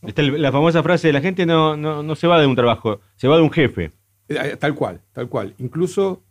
[0.00, 3.28] la famosa frase de la gente no, no, no se va de un trabajo, se
[3.28, 3.90] va de un jefe.
[4.28, 5.54] Eh, tal cual, tal cual.
[5.58, 6.22] Incluso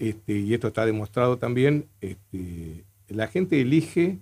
[0.00, 4.18] este, y esto está demostrado también, este, la gente elige,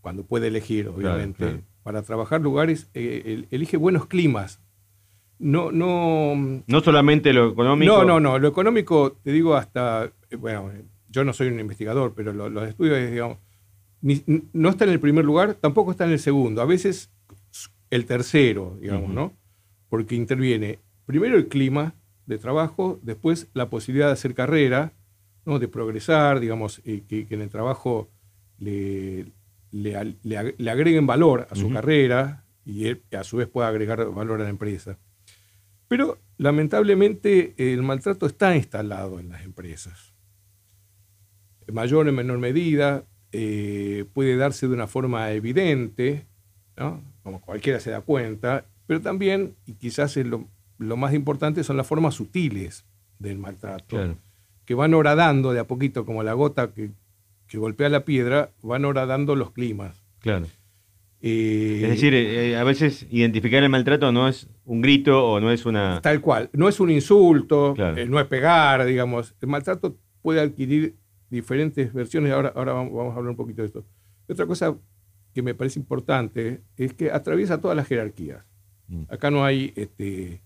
[0.00, 4.60] cuando puede elegir, obviamente, para trabajar lugares, eh, elige buenos climas.
[5.38, 7.98] No, no, no solamente lo económico.
[7.98, 8.38] No, no, no.
[8.38, 10.70] Lo económico, te digo, hasta, eh, bueno,
[11.08, 13.38] yo no soy un investigador, pero los estudios, digamos,
[14.52, 16.60] no está en el primer lugar, tampoco está en el segundo.
[16.60, 17.10] A veces
[17.90, 19.32] el tercero, digamos, ¿no?
[19.88, 21.94] Porque interviene primero el clima,
[22.28, 24.92] de trabajo, después la posibilidad de hacer carrera,
[25.46, 25.58] ¿no?
[25.58, 28.10] de progresar, digamos, que, en el trabajo
[28.58, 29.32] le,
[29.72, 34.44] le, agreguen valor a su carrera y él, a su vez pueda agregar valor a
[34.44, 34.98] la empresa.
[35.88, 40.14] Pero lamentablemente el maltrato está instalado en las empresas.
[41.66, 46.26] En mayor o menor medida, eh, puede darse de una forma evidente,
[47.22, 50.46] como cualquiera se da cuenta, pero también, y quizás es lo,
[50.78, 52.86] lo más importante son las formas sutiles
[53.18, 54.16] del maltrato,
[54.64, 56.90] que van horadando de a poquito, como la gota que,
[57.52, 60.04] golpea la piedra, van horadando los climas.
[60.20, 60.46] Claro.
[61.20, 65.50] Eh, es decir, eh, a veces identificar el maltrato no es un grito o no
[65.50, 66.00] es una...
[66.00, 69.34] Tal cual, no es un insulto, eh, no es pegar, digamos.
[69.40, 70.96] El maltrato puede adquirir
[71.30, 73.84] diferentes versiones, ahora, ahora vamos a hablar un poquito de esto.
[74.28, 74.76] Otra cosa
[75.34, 78.44] que me parece importante es que atraviesa todas las jerarquías.
[78.86, 79.02] Mm.
[79.08, 80.42] Acá no hay este,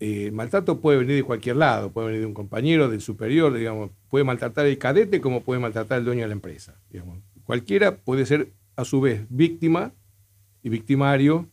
[0.00, 3.52] el eh, maltrato puede venir de cualquier lado, puede venir de un compañero, del superior,
[3.52, 6.80] digamos, puede maltratar el cadete como puede maltratar el dueño de la empresa.
[6.90, 7.18] Digamos.
[7.44, 9.92] Cualquiera puede ser a su vez víctima
[10.62, 11.48] y victimario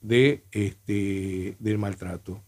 [0.00, 2.40] de, este, del maltrato.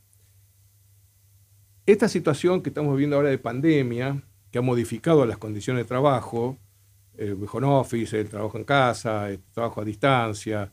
[1.84, 6.56] Esta situación que estamos viendo ahora de pandemia, que ha modificado las condiciones de trabajo,
[7.16, 10.72] el home office, el trabajo en casa, el trabajo a distancia,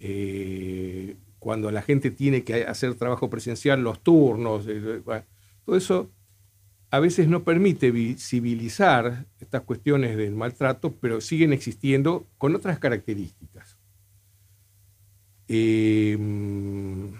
[0.00, 5.02] eh, cuando la gente tiene que hacer trabajo presencial, los turnos, eh,
[5.64, 6.10] todo eso
[6.90, 13.78] a veces no permite visibilizar estas cuestiones del maltrato, pero siguen existiendo con otras características.
[15.46, 17.12] Em,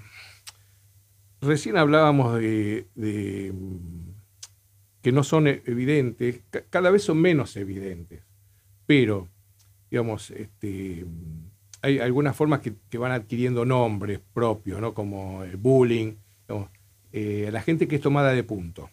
[1.41, 2.87] recién hablábamos de,
[5.03, 8.23] que no son evidentes, cada vez son menos evidentes,
[8.87, 9.29] pero,
[9.89, 11.07] digamos, este,
[11.83, 14.95] hay algunas formas que, van adquiriendo nombres propios, ¿no?
[14.95, 16.15] como el bullying,
[17.13, 18.91] eh, la gente que es tomada de punto.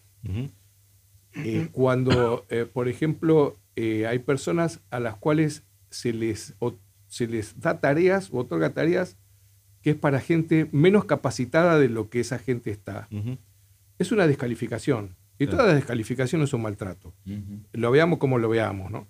[1.44, 6.54] Eh, cuando, eh, por ejemplo, hay personas a las cuales se les,
[7.06, 9.16] se les da tareas o otorga tareas
[9.82, 13.08] que es para gente menos capacitada de lo que esa gente está.
[13.98, 15.16] Es una descalificación.
[15.38, 17.14] Y todas las descalificaciones son maltrato.
[17.72, 19.06] Lo veamos como lo veamos, ¿no?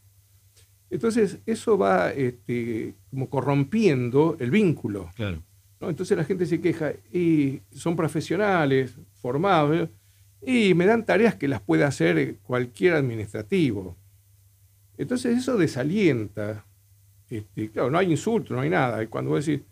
[0.91, 5.11] Entonces, eso va este, como corrompiendo el vínculo.
[5.81, 9.89] Entonces la gente se queja, y son profesionales, formados,
[10.45, 13.97] y me dan tareas que las puede hacer cualquier administrativo.
[14.97, 16.65] Entonces eso desalienta.
[17.31, 19.03] Este, claro, no hay insulto, no hay nada.
[19.03, 19.65] Y cuando vos decís,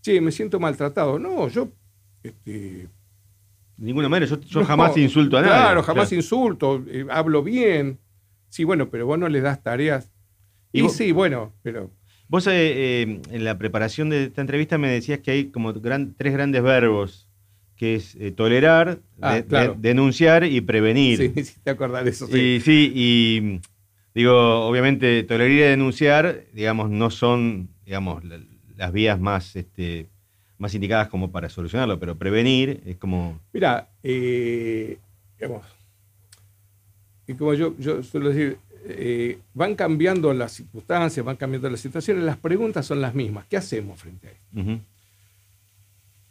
[0.00, 1.68] che, me siento maltratado, no, yo...
[2.22, 2.88] Este,
[3.76, 5.52] de ninguna manera, yo, jamás insulto a nadie.
[5.52, 7.98] Claro, jamás insulto, eh, hablo bien.
[8.48, 10.12] Sí, bueno, pero vos no le das tareas
[10.72, 11.90] y, sí, bueno, pero...
[12.28, 16.14] Vos eh, eh, en la preparación de esta entrevista me decías que hay como gran-
[16.14, 17.28] tres grandes verbos,
[17.76, 19.76] que es eh, tolerar, Ah, de- de- claro.
[19.78, 21.18] denunciar y prevenir.
[21.34, 22.26] Sí, sí, te acordás de eso.
[22.26, 22.38] Sí.
[22.56, 23.60] Y sí, y
[24.14, 28.40] digo, obviamente tolerar y denunciar, digamos, no son, digamos, la-
[28.76, 30.06] las vías más, este,
[30.58, 33.40] más indicadas como para solucionarlo, pero prevenir es como...
[33.52, 34.98] Mira, eh,
[35.38, 35.62] digamos,
[37.26, 42.22] y como yo, yo suelo decir, eh, van cambiando las circunstancias, van cambiando las situaciones,
[42.24, 43.46] las preguntas son las mismas.
[43.46, 44.44] ¿Qué hacemos frente a esto?
[44.60, 44.80] ujú,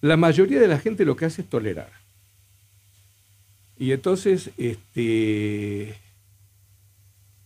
[0.04, 1.90] La mayoría de la gente lo que hace es tolerar.
[3.80, 5.96] Y entonces, este,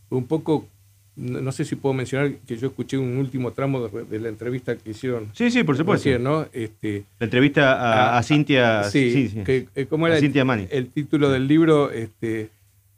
[0.09, 0.67] un poco,
[1.15, 4.29] no, no sé si puedo mencionar que yo escuché un último tramo de, de la
[4.29, 5.29] entrevista que hicieron.
[5.35, 6.05] Sí, sí, por supuesto.
[6.09, 6.47] recién, ¿no?
[6.51, 7.73] Este, La entrevista
[8.15, 8.83] a, a Cintia...
[8.85, 9.43] sí, sí, sí.
[9.43, 10.67] que- eh, ¿cómo era el, Cintia Mani.
[10.71, 11.91] el título del libro?
[11.91, 12.49] Este,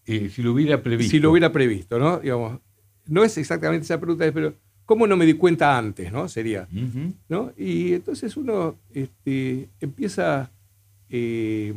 [0.05, 1.11] Eh, si lo hubiera previsto.
[1.11, 2.19] si lo hubiera previsto, ¿no?
[2.19, 2.59] Digamos,
[3.07, 4.53] no es exactamente esa pregunta, pero
[4.89, 6.27] ¿cómo no me di cuenta antes, no?
[6.27, 6.67] Sería.
[7.29, 7.53] ¿no?
[7.55, 10.49] Y entonces uno este, empieza,
[11.11, 11.71] eh,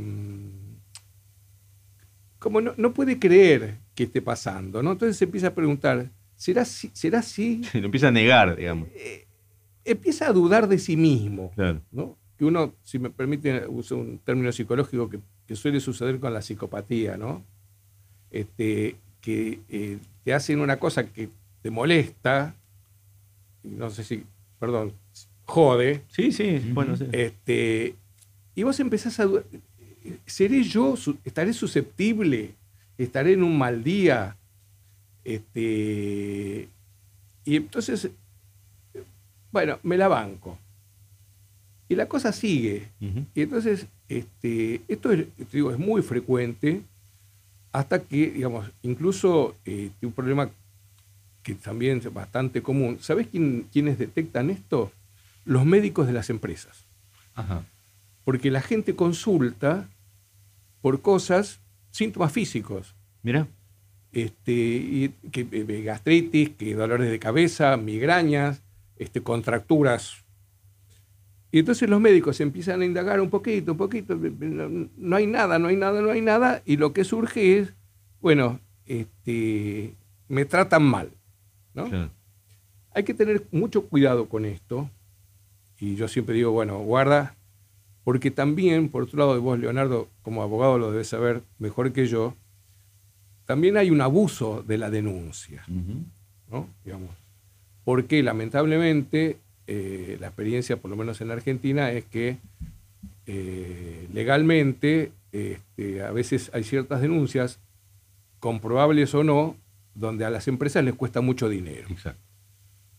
[2.39, 4.93] como no, no puede creer que esté pasando, ¿no?
[4.93, 6.91] Entonces se empieza a preguntar, ¿será así?
[6.95, 7.61] ¿Será así?
[7.75, 8.89] Lo empieza a negar, digamos.
[9.85, 11.83] Empieza a dudar de sí mismo, Claro.
[11.93, 12.17] ¿no?
[12.39, 16.41] Que uno, si me permite, uso un término psicológico que, que suele suceder con la
[16.41, 17.45] psicopatía, ¿no?
[18.31, 21.29] Este, que eh, te hacen una cosa que
[21.61, 22.55] te molesta,
[23.65, 24.25] no sé si,
[24.59, 24.93] perdón,
[25.45, 27.07] jode, Sí, sí, bueno, sí.
[27.13, 27.95] este,
[28.55, 29.45] y vos empezás a dudar,
[30.27, 32.55] ¿seré yo, su- estaré susceptible,
[32.99, 34.37] estaré en un mal día?
[35.25, 36.69] Este,
[37.45, 38.11] y entonces,
[39.51, 40.59] bueno, me la banco.
[41.89, 42.89] Y la cosa sigue.
[43.35, 46.83] Y entonces, este, esto es, te digo, es muy frecuente
[47.71, 50.51] hasta que, digamos, incluso eh, un problema
[51.43, 52.99] que también es bastante común.
[53.01, 54.93] ¿Sabés quién, quiénes detectan esto?
[55.45, 56.85] Los médicos de las empresas.
[57.35, 57.65] Ajá.
[58.25, 59.89] Porque la gente consulta
[60.81, 62.95] por cosas, síntomas físicos.
[63.23, 63.47] Mira.
[64.13, 68.61] Este, y que, eh, gastritis, que dolores de cabeza, migrañas,
[68.97, 70.23] este, contracturas.
[71.51, 75.59] Y entonces los médicos empiezan a indagar un poquito, un poquito, no, no hay nada,
[75.59, 77.75] no hay nada, no hay nada, y lo que surge es,
[78.21, 79.95] bueno, este,
[80.29, 81.11] me tratan mal.
[81.75, 81.89] ¿No?
[81.89, 82.11] Claro.
[82.95, 84.91] Hay que tener mucho cuidado con esto,
[85.79, 87.35] y yo siempre digo, bueno, guarda,
[88.05, 92.35] porque también, por otro lado, vos, Leonardo, como abogado lo debes saber mejor que yo,
[93.47, 95.65] también hay un abuso de la denuncia.
[96.51, 96.69] ¿no?
[96.85, 97.11] Digamos,
[97.85, 102.39] porque lamentablemente eh, la experiencia, por lo menos en Argentina, es que
[103.27, 107.59] eh, legalmente este, a veces hay ciertas denuncias,
[108.41, 109.57] comprobables o no,
[109.95, 111.87] donde a las empresas les cuesta mucho dinero.
[111.91, 112.21] Exacto.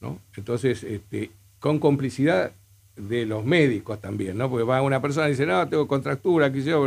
[0.02, 0.20] ¿no?
[0.36, 2.52] Entonces, este, con complicidad
[2.96, 4.50] de los médicos también, ¿no?
[4.50, 6.86] Porque va una persona y dice, no, tengo contractura, qué sé yo,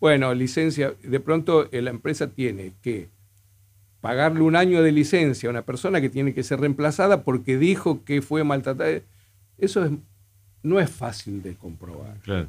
[0.00, 3.08] bueno, licencia, de pronto eh, la empresa tiene que
[4.00, 8.04] pagarle un año de licencia a una persona que tiene que ser reemplazada porque dijo
[8.04, 9.00] que fue maltratada.
[9.58, 9.92] Eso es-
[10.62, 12.18] no es fácil de comprobar.
[12.20, 12.48] Claro.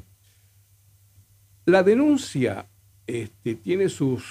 [1.64, 2.66] La denuncia
[3.06, 4.22] este, tiene sus,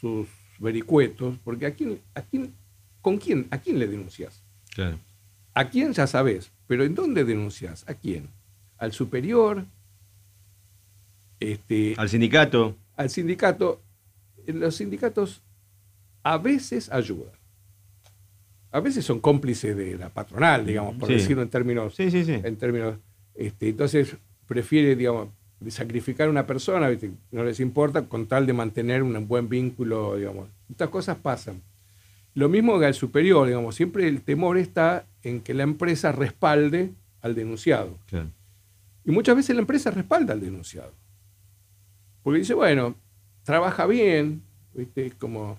[0.00, 0.26] sus
[0.58, 2.52] vericuetos, porque ¿a quién, a quién,
[3.00, 4.42] ¿con quién, a quién le denuncias?
[4.74, 4.98] Claro.
[5.54, 6.50] ¿A quién ya sabes?
[6.66, 7.84] Pero ¿en dónde denuncias?
[7.88, 8.28] ¿A quién?
[8.76, 9.64] ¿Al superior?
[11.40, 12.76] Este, Al sindicato.
[12.96, 13.80] al sindicato.
[14.46, 15.42] Los sindicatos
[16.22, 17.32] a veces ayudan.
[18.70, 21.14] A veces son cómplices de la patronal, digamos, por Sí.
[21.14, 22.32] decirlo en términos Sí, sí, sí.
[22.42, 22.98] en términos,
[23.34, 25.28] este, entonces prefiere, digamos,
[25.68, 27.10] sacrificar a una persona, ¿viste?
[27.32, 30.48] no les importa, con tal de mantener un buen vínculo, digamos.
[30.70, 31.60] Estas cosas pasan.
[32.34, 36.92] Lo mismo que al superior, digamos, siempre el temor está en que la empresa respalde
[37.20, 37.98] al denunciado.
[38.06, 38.28] Claro.
[39.04, 40.92] Y muchas veces la empresa respalda al denunciado.
[42.22, 42.94] Porque dice, bueno,
[43.42, 44.42] trabaja bien,
[44.74, 45.12] ¿viste?
[45.18, 45.58] Como,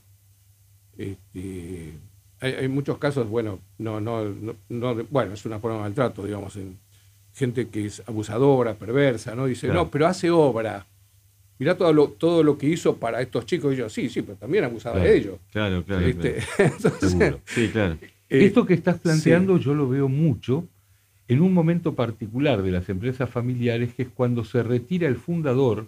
[0.97, 1.93] este,
[2.39, 6.23] hay, hay muchos casos, bueno, no, no, no, no- bueno, es una forma de maltrato,
[6.23, 6.77] digamos, en
[7.33, 9.45] gente que es abusadora, perversa, ¿no?
[9.45, 9.83] Dice, Claro.
[9.83, 10.85] no, pero hace obra.
[11.57, 13.73] Mirá todo lo, todo lo que hizo para estos chicos.
[13.73, 15.09] Y yo, sí, sí, pero también abusaba Claro.
[15.09, 15.35] de ellos.
[15.51, 16.05] Claro, claro.
[16.05, 16.35] ¿viste?
[16.55, 16.73] claro.
[16.75, 17.39] Entonces, Seguro.
[17.45, 17.97] Sí, claro.
[18.29, 20.65] eh, Esto que estás planteando yo lo veo mucho
[21.27, 25.85] en un momento particular de las empresas familiares, que es cuando se retira el fundador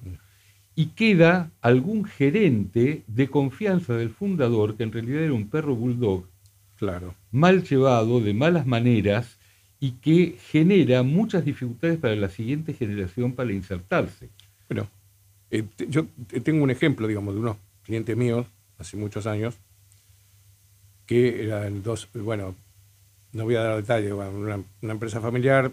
[0.75, 6.25] y queda algún gerente de confianza del fundador, que en realidad era un perro bulldog,
[6.77, 7.15] claro.
[7.31, 9.37] mal llevado, de malas maneras,
[9.83, 14.29] y que genera muchas dificultades para la siguiente generación para insertarse.
[14.69, 14.87] Bueno,
[15.49, 18.45] eh, yo te- tengo un ejemplo, digamos, de unos clientes míos,
[18.77, 19.55] hace muchos años,
[21.07, 22.55] que eran dos, bueno,
[23.33, 25.71] no voy a dar detalles, bueno, una, una empresa familiar,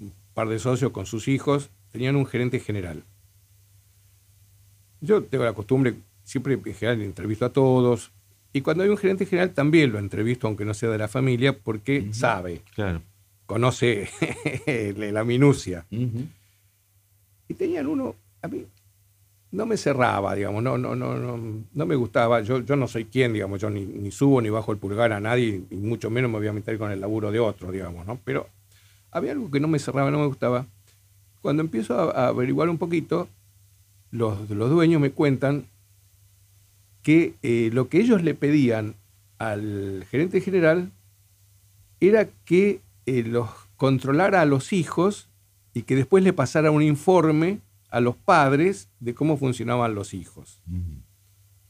[0.00, 3.02] un par de socios con sus hijos, tenían un gerente general.
[5.00, 8.10] Yo tengo la costumbre, siempre en general entrevisto a todos,
[8.54, 11.52] y cuando hay un gerente general también lo entrevisto, aunque no sea de la familia,
[11.58, 13.02] porque sabe, Claro.
[13.46, 14.08] Conoce
[14.96, 15.86] la minucia.
[15.90, 16.26] Ujú.
[17.48, 18.66] Y tenían uno, a mí
[19.50, 22.40] no me cerraba, digamos, no, no, no, no, no me gustaba.
[22.40, 25.20] Yo, yo no soy quien, digamos, yo ni, ni subo ni bajo el pulgar a
[25.20, 28.18] nadie, y mucho menos me voy a meter con el laburo de otro, digamos, ¿no?
[28.24, 28.48] Pero
[29.12, 30.66] había algo que no me cerraba, no me gustaba.
[31.40, 33.28] Cuando empiezo a, a averiguar un poquito,
[34.10, 35.66] los, los dueños me cuentan
[37.02, 38.94] que eh, lo que ellos le pedían
[39.38, 40.90] al gerente general
[42.00, 45.28] era que eh, los controlara a los hijos
[45.72, 50.60] y que después le pasara un informe a los padres de cómo funcionaban los hijos.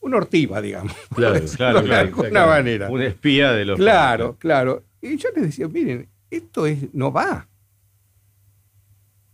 [0.01, 0.93] Una ortiva, digamos.
[1.15, 2.09] Claro, claro, de claro.
[2.09, 2.91] alguna manera.
[2.91, 3.79] Un espía de los.
[3.79, 4.85] Claro, claro.
[5.01, 7.49] Y yo les decía, miren, esto es, no va.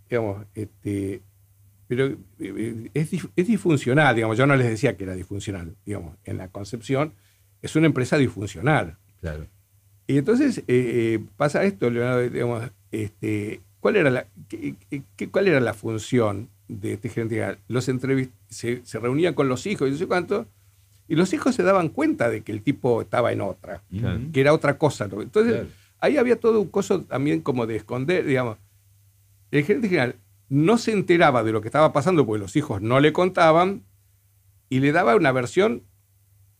[0.08, 1.22] Digamos, este,
[1.86, 6.36] pero eh, es, es disfuncional, digamos, yo no les decía que era disfuncional, digamos, en
[6.36, 7.14] la concepción
[7.62, 8.96] es una empresa disfuncional.
[9.20, 9.46] Claro.
[10.10, 14.74] Y entonces eh, eh, pasa esto, Leonardo, digamos, este, ¿cuál, era la, qué-
[15.16, 17.58] qué- ¿cuál era la función de este gerente general?
[17.68, 17.84] Los
[18.48, 20.46] se, se reunían con los hijos y no sé cuánto,
[21.06, 24.20] y los hijos se daban cuenta de que el tipo estaba en otra Claro.
[24.32, 25.06] que era otra cosa.
[25.06, 25.22] ¿no?
[25.22, 25.68] Entonces, Claro.
[26.00, 28.58] ahí había todo un coso también como de esconder, digamos.
[29.52, 30.16] El gerente general
[30.48, 33.82] no se enteraba de lo que estaba pasando porque los hijos no le contaban
[34.68, 35.82] y le daba una versión,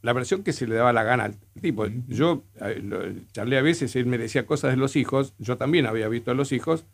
[0.03, 1.87] la versión que se le daba la gana al tipo.
[2.09, 5.87] Yo eh, lo- charlé a veces, él me decía cosas de los hijos, yo también
[5.87, 6.85] había visto a los hijos,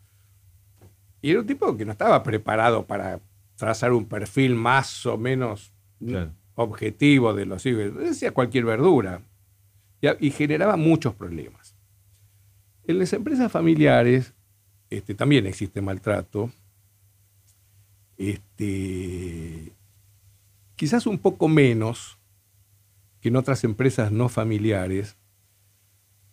[1.21, 3.19] y era un tipo que no estaba preparado para
[3.55, 5.71] trazar un perfil más o menos
[6.05, 6.31] Claro.
[6.55, 7.95] objetivo de los hijos.
[7.97, 9.21] Decía cualquier verdura.
[9.99, 11.75] Y, y generaba muchos problemas.
[12.85, 14.33] En las empresas familiares
[14.91, 16.51] este, también existe maltrato.
[18.17, 19.71] Este,
[20.75, 22.16] quizás un poco menos
[23.21, 25.15] que en otras empresas no familiares,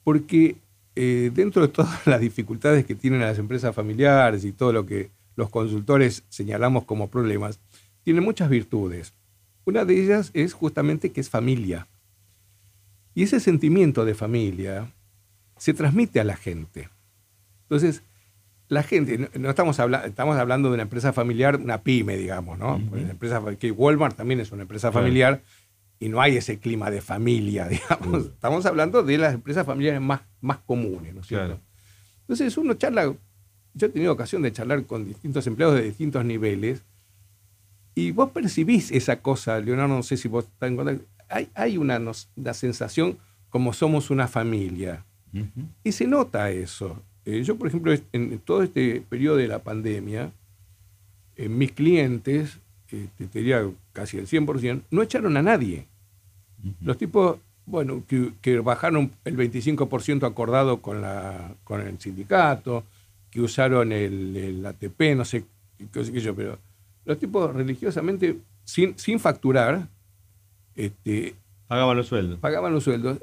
[0.03, 0.57] porque
[0.97, 5.11] eh, dentro de todas las dificultades que tienen las empresas familiares y todo lo que
[5.37, 7.59] los consultores señalamos como problemas,
[8.05, 9.13] tiene muchas virtudes.
[9.65, 11.89] Una de ellas es justamente que es familia.
[13.15, 14.93] Y ese sentimiento de familia
[15.57, 16.89] se transmite a la gente.
[17.63, 18.03] Entonces,
[18.69, 22.81] la gente, no, estamos, habla- estamos hablando de una empresa familiar, una pyme, digamos, ¿no?
[22.89, 25.43] Porque la empresa, fa- que Walmart también es una empresa familiar
[26.01, 28.27] y no hay ese clima de familia, digamos.
[28.27, 31.47] Estamos hablando de las empresas familiares más, más comunes, ¿no es cierto?
[31.47, 31.61] Claro.
[32.21, 33.15] Entonces uno charla,
[33.75, 36.83] yo he tenido ocasión de charlar con distintos empleados de distintos niveles
[37.95, 41.79] y vos percibís esa cosa, Leonardo, no sé si vos estás en contacto, hay, hay
[41.79, 43.19] una, una sensación
[43.51, 45.05] como somos una familia.
[45.33, 45.69] Ujú.
[45.85, 47.03] Y se nota eso.
[47.25, 50.33] Eh, yo, por ejemplo, en todo este periodo de la pandemia,
[51.37, 52.61] eh, mis clientes,
[53.03, 55.87] eh, te diría casi el 100%, no echaron a nadie.
[56.81, 62.85] Los tipos, bueno, que, que bajaron el 25% acordado con, la, con el sindicato,
[63.31, 65.45] que usaron el, el ATP, no sé
[65.93, 66.59] qué sé qué yo, pero
[67.05, 69.89] los tipos religiosamente, sin, sin facturar,
[70.75, 71.35] este,
[71.67, 72.39] Pagaban los sueldos.
[72.39, 73.19] pagaban los sueldos.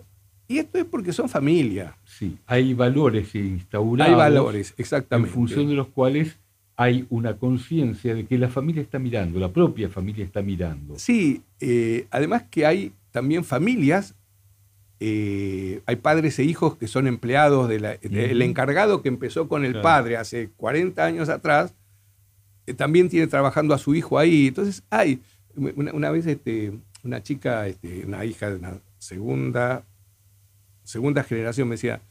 [0.48, 1.96] Y esto es porque son familia.
[2.04, 5.34] Sí, hay valores instaurados Hay valores, en exactamente.
[5.34, 6.38] función de los cuales
[6.76, 10.98] hay una conciencia de que la familia está mirando, la propia familia está mirando.
[10.98, 14.16] Sí, eh, además que hay también familias,
[15.00, 19.84] eh, hay padres e hijos que son empleados del encargado que empezó con el Claro.
[19.84, 21.74] padre hace 40 años atrás,
[22.68, 24.48] eh, también tiene trabajando a su hijo ahí.
[24.48, 25.22] Entonces hay,
[25.56, 29.84] una, una vez este, una chica, este, una hija de una segunda,
[30.84, 32.02] segunda generación me decía,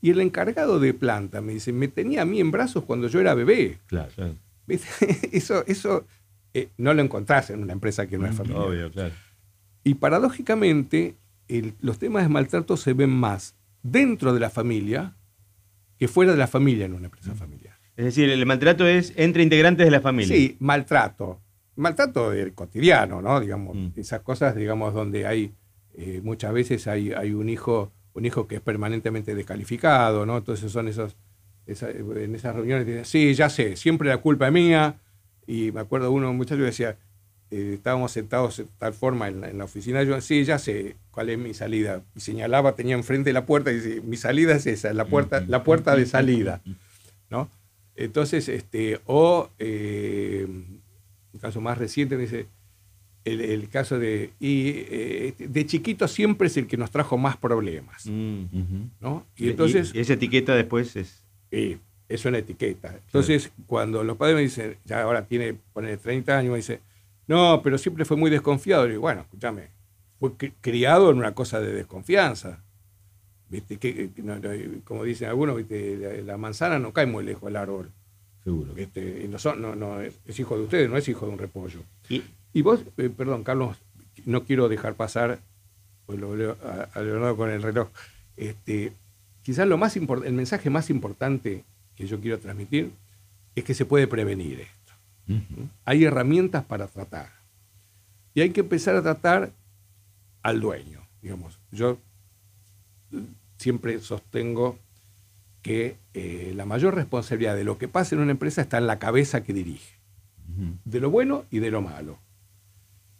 [0.00, 3.20] y el encargado de planta me dice, me tenía a mí en brazos cuando yo
[3.20, 3.78] era bebé.
[3.86, 4.10] Claro.
[4.14, 4.34] Claro.
[4.66, 4.88] ¿Viste?
[5.36, 6.06] Eso, eso
[6.54, 8.62] eh, no lo encontrás en una empresa que no es familiar.
[8.62, 9.14] Obvio, claro.
[9.84, 11.16] Y paradójicamente,
[11.48, 15.14] el- los temas de maltrato se ven más dentro de la familia
[15.98, 17.76] que fuera de la familia en una empresa familiar.
[17.96, 20.34] Es decir, el maltrato es entre integrantes de la familia.
[20.36, 21.40] Sí, maltrato.
[21.76, 23.40] Maltrato del cotidiano, ¿no?
[23.40, 23.88] Digamos, Mm.
[23.96, 25.52] esas cosas, digamos, donde hay,
[25.94, 30.38] eh, muchas veces hay, hay un hijo, un hijo que es permanentemente descalificado, ¿no?
[30.38, 31.14] Entonces son esos,
[31.66, 34.96] esa- en esas reuniones, dicen, sí, ya sé, siempre la culpa es mía.
[35.46, 36.96] Y me acuerdo uno, un muchacho que decía,
[37.50, 40.96] eh, estábamos sentados de tal forma en la, en la oficina, yo, sí, ya sé
[41.12, 42.02] cuál es mi salida.
[42.16, 45.62] Y señalaba, tenía enfrente la puerta y dice, mi salida es esa, la puerta, la
[45.62, 46.62] puerta de salida,
[47.30, 47.48] ¿no?
[47.94, 52.46] Entonces, este, o eh, un caso más reciente me dice,
[53.26, 54.30] el, el caso de.
[54.40, 58.06] Y eh, de chiquito siempre es el que nos trajo más problemas.
[58.06, 58.44] Mm.
[59.00, 59.26] ¿no?
[59.36, 59.92] Y entonces.
[59.94, 61.22] y esa etiqueta después es.
[61.50, 61.76] Y
[62.08, 62.94] es una etiqueta.
[63.06, 66.80] Entonces, cuando los padres me dicen, ya ahora tiene, poner 30 años, me dice,
[67.26, 68.88] no, pero siempre fue muy desconfiado.
[68.90, 69.68] Y bueno, escúchame,
[70.20, 72.62] fue cri- criado en una cosa de desconfianza.
[73.48, 73.76] ¿Viste?
[73.78, 74.48] Que, que no- no,
[74.84, 75.96] como dicen algunos, ¿viste?
[75.96, 77.90] La, la manzana no cae muy lejos del árbol.
[78.44, 78.72] Seguro.
[78.74, 79.22] ¿viste?
[79.24, 81.38] Y no, son- no, no, es, es hijo de ustedes, no es hijo de un
[81.38, 81.80] repollo.
[82.08, 82.22] Y,
[82.56, 83.76] Y vos, eh, perdón, Carlos,
[84.24, 85.40] no quiero dejar pasar,
[86.06, 87.88] pues lo veo a, a Leonardo con el reloj.
[88.38, 88.94] Este,
[89.42, 91.64] quizás lo más el mensaje más importante
[91.96, 92.92] que yo quiero transmitir
[93.56, 94.94] es que se puede prevenir esto.
[95.84, 97.30] Hay herramientas para tratar.
[98.32, 99.50] Y hay que empezar a tratar
[100.42, 101.06] al dueño.
[101.20, 101.98] Digamos, yo
[103.12, 103.18] eh,
[103.58, 104.78] siempre sostengo
[105.60, 108.98] que eh, la mayor responsabilidad de lo que pasa en una empresa está en la
[108.98, 109.94] cabeza que dirige
[110.86, 112.18] de lo bueno y de lo malo.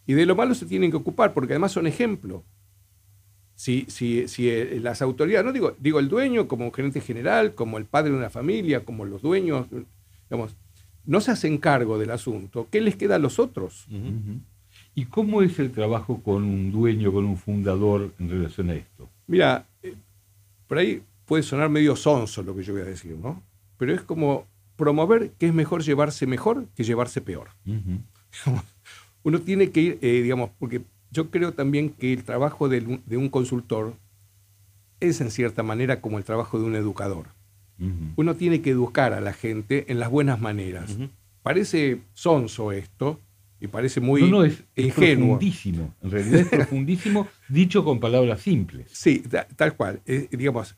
[0.06, 2.44] Y de lo malo se tienen que ocupar, porque además son ejemplo.
[3.54, 7.78] Si, si, si eh, las autoridades, no digo, digo el dueño como gerente general, como
[7.78, 9.66] el padre de una familia, como los dueños,
[10.28, 10.54] digamos,
[11.06, 13.86] no se hacen cargo del asunto, ¿qué les queda a los otros?
[14.94, 19.08] ¿Y cómo es el trabajo con un dueño, con un fundador en relación a esto?
[19.26, 19.94] Mira, eh,
[20.66, 23.42] por ahí puede sonar medio sonso lo que yo voy a decir, ¿no?
[23.78, 24.46] Pero es como
[24.76, 27.48] promover que es mejor llevarse mejor que llevarse peor.
[27.66, 28.00] Ujú.
[29.26, 33.16] uno tiene que ir, eh, digamos, porque yo creo también que el trabajo del- de
[33.16, 33.94] un consultor
[35.00, 37.26] es en cierta manera como el trabajo de un educador.
[38.16, 40.96] Uno tiene que educar a la gente en las buenas maneras.
[41.42, 43.20] Parece sonso esto
[43.60, 45.38] y parece muy no, no, es, es ingenuo.
[45.38, 45.94] profundísimo.
[46.02, 48.86] En realidad es profundísimo, dicho con palabras simples.
[48.92, 50.00] Sí, ta- tal cual.
[50.06, 50.76] Eh, digamos,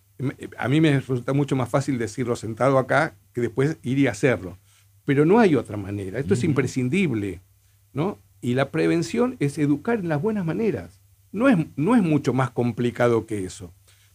[0.57, 4.57] a mí me resulta mucho más fácil decirlo sentado acá que después ir y hacerlo.
[5.05, 6.19] Pero no hay otra manera.
[6.19, 7.41] Esto es imprescindible.
[7.93, 8.19] ¿no?
[8.41, 11.01] Y la prevención es educar en las buenas maneras.
[11.33, 13.73] No es, no es mucho más complicado que eso.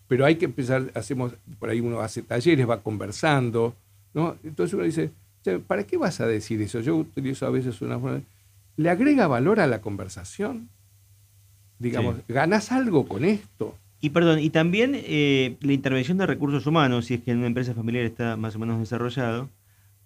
[0.07, 3.75] Pero hay que empezar, hacemos, por ahí uno hace talleres, va conversando,
[4.13, 4.35] ¿no?
[4.43, 5.11] Entonces uno dice,
[5.43, 6.79] "Che, ¿para qué vas a decir eso?
[6.81, 8.21] Yo utilizo a veces una forma-
[8.77, 10.69] ¿Le agrega valor a la conversación?
[11.79, 13.77] Digamos, ¿ganás algo con esto?
[13.99, 17.47] y perdón, y también eh, la intervención de recursos humanos, si es que en una
[17.47, 19.49] empresa familiar está más o menos desarrollado,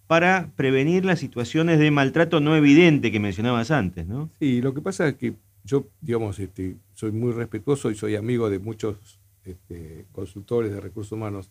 [0.08, 4.30] para prevenir las situaciones de maltrato no evidente que mencionabas antes, ¿no?
[4.40, 5.34] Sí, lo que pasa es que
[5.64, 11.12] yo, digamos, este, soy muy respetuoso y soy amigo de muchos este, consultores de recursos
[11.12, 11.50] humanos,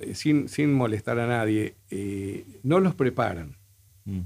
[0.00, 3.56] eh, sin, sin molestar a nadie, eh, no los preparan,
[4.06, 4.20] Mm,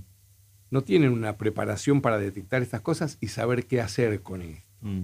[0.70, 4.68] no tienen una preparación para detectar estas cosas y saber qué hacer con esto.
[4.82, 5.00] mm.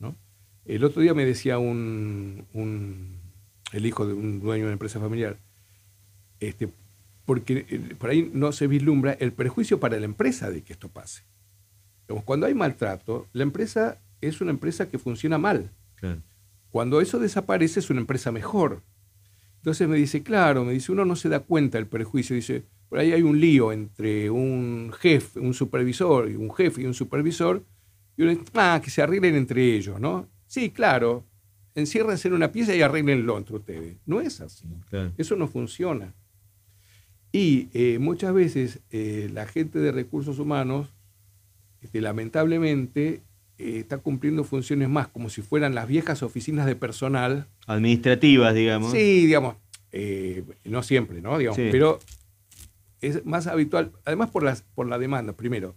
[0.00, 0.14] ¿no?
[0.64, 3.18] El otro día me decía un, un-
[3.72, 5.36] el hijo de un dueño de una empresa familiar,
[6.38, 6.68] este,
[7.24, 10.88] porque eh, por ahí no se vislumbra el perjuicio para la empresa de que esto
[10.88, 11.22] pase.
[12.24, 15.70] Cuando hay maltrato, la empresa es una empresa que funciona mal.
[15.96, 16.20] Claro.
[16.70, 18.82] Cuando eso desaparece es una empresa mejor.
[19.56, 22.36] Entonces me dice, claro, me dice, uno no se da cuenta del perjuicio.
[22.36, 26.86] Dice, por ahí hay un lío entre un jefe, un supervisor, y un jefe y
[26.86, 27.64] un supervisor,
[28.16, 30.28] y uno dice, ah, que se arreglen entre ellos, ¿no?
[30.46, 31.24] Sí, claro,
[31.74, 33.96] enciérrense en una pieza y arreglenlo entre ustedes.
[34.04, 34.68] No es así.
[34.90, 35.12] Claro.
[35.16, 36.14] Eso no funciona.
[37.36, 40.94] Y eh, muchas veces eh, la gente de recursos humanos,
[41.80, 43.22] este, lamentablemente,
[43.58, 47.48] eh, está cumpliendo funciones más como si fueran las viejas oficinas de personal.
[47.66, 48.92] Administrativas, digamos.
[48.92, 49.56] Sí, digamos,
[50.64, 51.36] no siempre, ¿no?
[51.36, 51.70] Digamos, Sí.
[51.72, 51.98] Pero
[53.00, 55.74] es más habitual, además por, las, por la demanda, primero,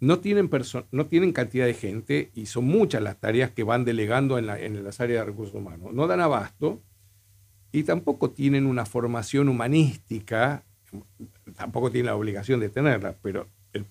[0.00, 0.48] no tienen,
[0.90, 4.58] no tienen cantidad de gente y son muchas las tareas que van delegando en, la-
[4.58, 5.92] en las áreas de recursos humanos.
[5.92, 6.80] No dan abasto
[7.72, 10.64] y tampoco tienen una formación humanística,
[11.56, 13.86] tampoco tienen la obligación de tenerla, pero el-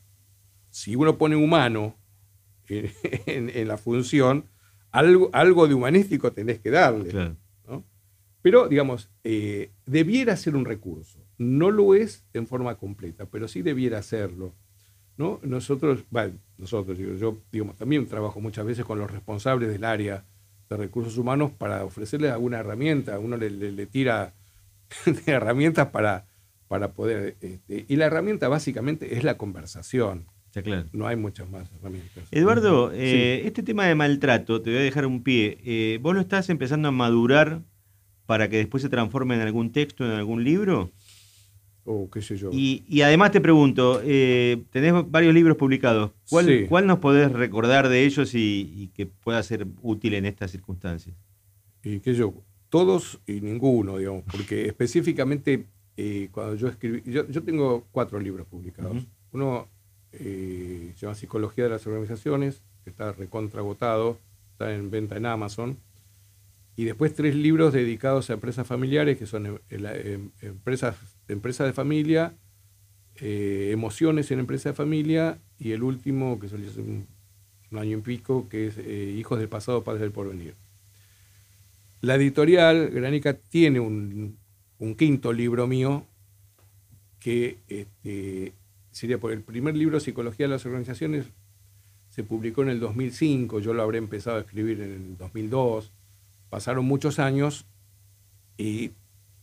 [0.69, 1.95] si uno pone humano
[2.67, 2.91] en,
[3.25, 4.45] en- en la función,
[4.91, 7.09] algo, algo de humanístico tenés que darle.
[7.09, 7.35] Claro.
[7.67, 7.83] ¿no?
[8.41, 11.19] Pero, digamos, eh, debiera ser un recurso.
[11.37, 14.53] No lo es en forma completa, pero sí debiera serlo.
[15.17, 15.39] ¿no?
[15.43, 20.25] Nosotros, bueno, nosotros, digo, yo digamos, también trabajo muchas veces con los responsables del área
[20.69, 23.19] de recursos humanos para ofrecerles alguna herramienta.
[23.19, 24.33] Uno le, le- le tira
[25.25, 26.25] herramientas para,
[26.73, 27.35] para poder...
[27.39, 30.25] este, y la herramienta básicamente es la conversación.
[30.47, 30.87] Está claro.
[30.91, 32.23] No hay muchas más herramientas.
[32.31, 32.97] Eduardo, Sí.
[32.99, 35.59] eh, este tema de maltrato, te voy a dejar un pie.
[35.63, 37.61] eh, ¿Vos lo estás empezando a madurar
[38.25, 40.89] para que después se transforme en algún texto, en algún libro?
[41.85, 42.49] O qué sé yo.
[42.51, 46.09] Y, y además te pregunto, eh, tenés varios libros publicados.
[46.27, 46.65] ¿Cuál, Sí.
[46.67, 51.15] cuál nos podés recordar de ellos y, y que pueda ser útil en estas circunstancias?
[51.83, 52.33] y qué sé yo,
[52.69, 55.65] todos y ninguno, digamos, porque específicamente
[55.95, 58.97] eh, cuando yo escribí, yo, yo tengo cuatro libros publicados.
[59.31, 59.67] Uno
[60.11, 64.17] eh, se llama Psicología de las Organizaciones, que está recontragotado,
[64.51, 65.77] está en venta en Amazon.
[66.75, 69.61] Y después tres libros dedicados a empresas familiares, que son
[70.41, 70.95] empresas,
[71.27, 72.33] empresas de familia,
[73.19, 77.07] emociones en empresa de familia, y el último, que salió hace un,
[77.77, 78.77] año y pico, que es
[79.17, 80.55] Hijos del pasado, padres del porvenir.
[82.01, 84.37] La editorial Granica tiene un,
[84.95, 86.05] quinto libro mío
[87.19, 88.53] que este,
[88.91, 91.25] sería por el primer libro, Psicología de las Organizaciones,
[92.09, 95.91] se publicó en el 2005, yo lo habré empezado a escribir en el 2002,
[96.49, 97.65] pasaron muchos años
[98.57, 98.91] y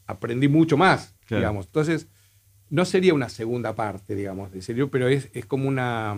[0.07, 1.66] aprendí mucho más, digamos.
[1.66, 2.07] Entonces,
[2.68, 6.14] no sería una segunda parte, digamos, de serio, pero es, es como una,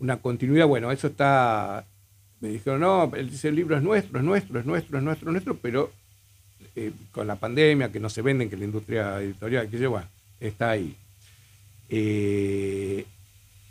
[0.00, 0.66] una continuidad.
[0.66, 1.86] Bueno, eso está
[2.40, 5.56] me dijeron, no, ese libro es nuestro, es nuestro, es nuestro, es nuestro, es nuestro,
[5.56, 5.90] pero
[6.80, 10.08] eh, con la pandemia, que no se venden, que la industria editorial, que lleva,
[10.38, 10.94] está ahí.
[11.88, 13.04] Eh,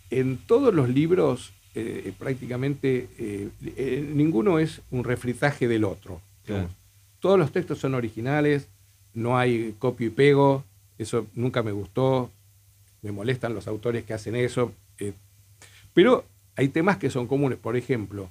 [0.10, 3.08] en todos los libros, eh, prácticamente,
[4.14, 6.20] ninguno es un refritaje del otro.
[7.22, 8.68] Todos los textos son originales,
[9.14, 10.66] no hay copio y pego,
[10.98, 12.30] eso nunca me gustó,
[13.02, 14.74] me molestan los autores que hacen eso,
[15.94, 16.26] pero
[16.58, 18.30] hay temas que son comunes, por ejemplo,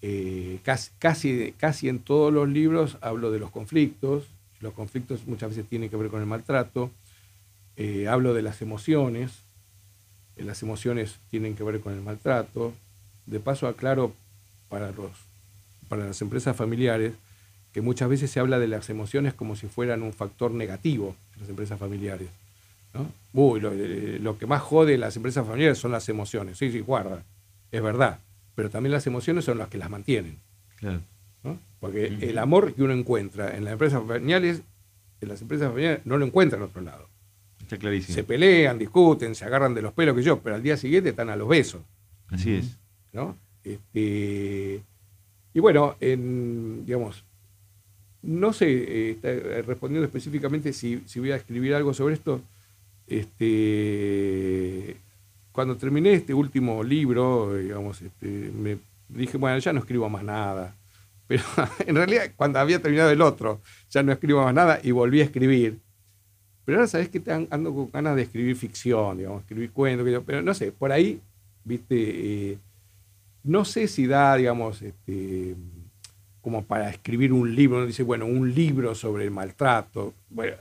[0.00, 4.24] eh, casi, casi, casi en todos los libros hablo de los conflictos.
[4.60, 6.90] Los conflictos muchas veces tienen que ver con el maltrato.
[7.76, 9.32] Eh, hablo de las emociones.
[10.36, 12.72] Eh, las emociones tienen que ver con el maltrato.
[13.26, 14.12] De paso aclaro
[14.68, 15.10] para, los,
[15.88, 17.14] para las empresas familiares
[17.72, 21.40] que muchas veces se habla de las emociones como si fueran un factor negativo en
[21.42, 22.28] las empresas familiares.
[23.34, 26.56] Uy, lo, lo, que más jode las empresas familiares son las emociones.
[26.58, 27.22] Sí, sí, guarda,
[27.70, 28.18] es verdad
[28.58, 30.36] pero también las emociones son las que las mantienen.
[31.78, 34.62] Porque el amor que uno encuentra en las empresas familiares,
[35.20, 37.08] en las empresas familiares no lo encuentra en otro lado.
[37.62, 38.16] Está clarísimo.
[38.16, 41.30] Se pelean, discuten, se agarran de los pelos que yo, pero al día siguiente están
[41.30, 41.82] a los besos.
[42.30, 42.76] Así es.
[43.12, 43.36] ¿no?
[43.62, 44.82] Este,
[45.54, 47.22] y bueno, en, digamos,
[48.22, 52.42] no sé, eh, respondiendo específicamente si, si, voy a escribir algo sobre esto,
[53.06, 54.96] este,
[55.58, 58.78] cuando terminé este último libro, digamos, este, me
[59.08, 60.72] dije, bueno, ya no escribo más nada.
[61.26, 61.42] Pero
[61.84, 65.24] en realidad, cuando había terminado el otro, ya no escribo más nada y volví a
[65.24, 65.80] escribir.
[66.64, 70.54] Pero ahora sabes que ando con ganas de escribir ficción, digamos, escribir cuentos, pero no
[70.54, 71.20] sé, por ahí,
[71.64, 71.96] viste,
[72.52, 72.58] eh,
[73.42, 75.56] no sé si da, digamos, este,
[76.40, 80.54] como para escribir un libro, uno dice, bueno, un libro sobre el maltrato, bueno,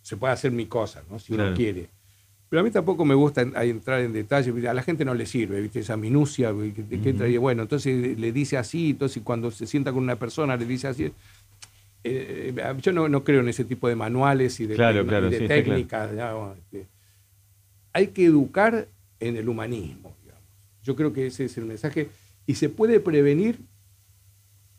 [0.00, 1.18] se puede hacer mi cosa, ¿no?
[1.18, 1.88] Si uno quiere.
[2.48, 5.60] Pero a mí tampoco me gusta entrar en detalle, a la gente no le sirve,
[5.60, 5.80] ¿viste?
[5.80, 10.56] Esa minucia que, bueno, entonces le dice así, entonces cuando se sienta con una persona
[10.56, 11.04] le dice así.
[11.04, 11.12] Eh,
[12.56, 14.76] eh, yo no, creo en ese tipo de manuales y de,
[15.46, 16.10] técnicas.
[16.12, 16.86] Este.
[17.92, 18.88] hay que educar
[19.20, 20.44] en el humanismo, digamos.
[20.84, 22.08] Yo creo que ese es el mensaje.
[22.46, 23.58] Y se puede prevenir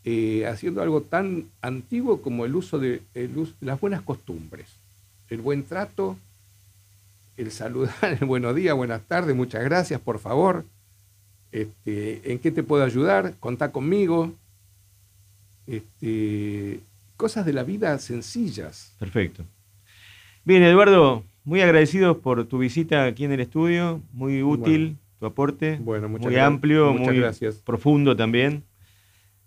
[0.04, 3.00] eh, haciendo algo tan antiguo como el uso de
[3.60, 4.66] las buenas costumbres,
[5.28, 6.16] el buen trato
[7.40, 10.64] el saludar, el buenos días, buenas tardes, muchas gracias, por favor.
[11.52, 13.34] Este, ¿En qué te puedo ayudar?
[13.40, 14.32] Contá conmigo.
[15.66, 16.80] Este,
[17.16, 18.94] cosas de la vida sencillas.
[18.98, 19.44] Perfecto.
[20.44, 25.78] Bien, Eduardo, muy agradecidos por tu visita aquí en el estudio, muy útil tu aporte,
[25.82, 27.22] bueno, muy amplio, muy
[27.64, 28.64] profundo también.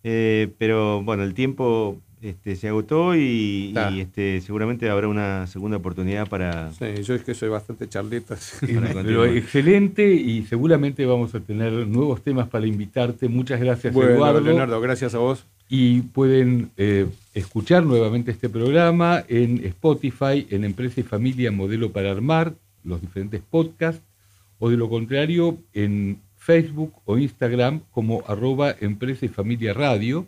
[0.04, 6.28] Eh, pero bueno, el tiempo este, se agotó y, este, seguramente habrá una segunda oportunidad
[6.30, 6.72] para.
[6.72, 8.38] Sí, yo es que soy bastante charleta.
[8.62, 13.28] Pero excelente y seguramente vamos a tener nuevos temas para invitarte.
[13.28, 14.40] Muchas gracias, Eduardo.
[14.40, 15.46] Leonardo, gracias a vos.
[15.68, 22.12] Y pueden eh, escuchar nuevamente este programa en Spotify, en Empresa y Familia Modelo para
[22.12, 22.54] Armar,
[22.86, 24.02] los diferentes podcasts,
[24.60, 30.28] o de lo contrario en Facebook o Instagram como arroba Empresa y Familia Radio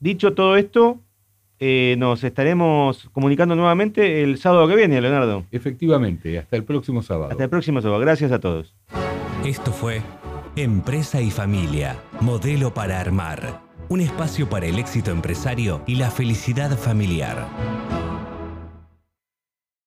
[0.00, 1.00] Dicho todo esto,
[1.58, 5.44] eh, nos estaremos comunicando nuevamente el sábado que viene, Leonardo.
[5.50, 7.32] Efectivamente, hasta el próximo sábado.
[7.32, 8.00] Hasta el próximo sábado.
[8.00, 8.74] Gracias a todos.
[9.44, 10.02] Esto fue
[10.54, 13.60] Empresa y Familia, modelo para armar.
[13.88, 17.48] Un espacio para el éxito empresario y la felicidad familiar.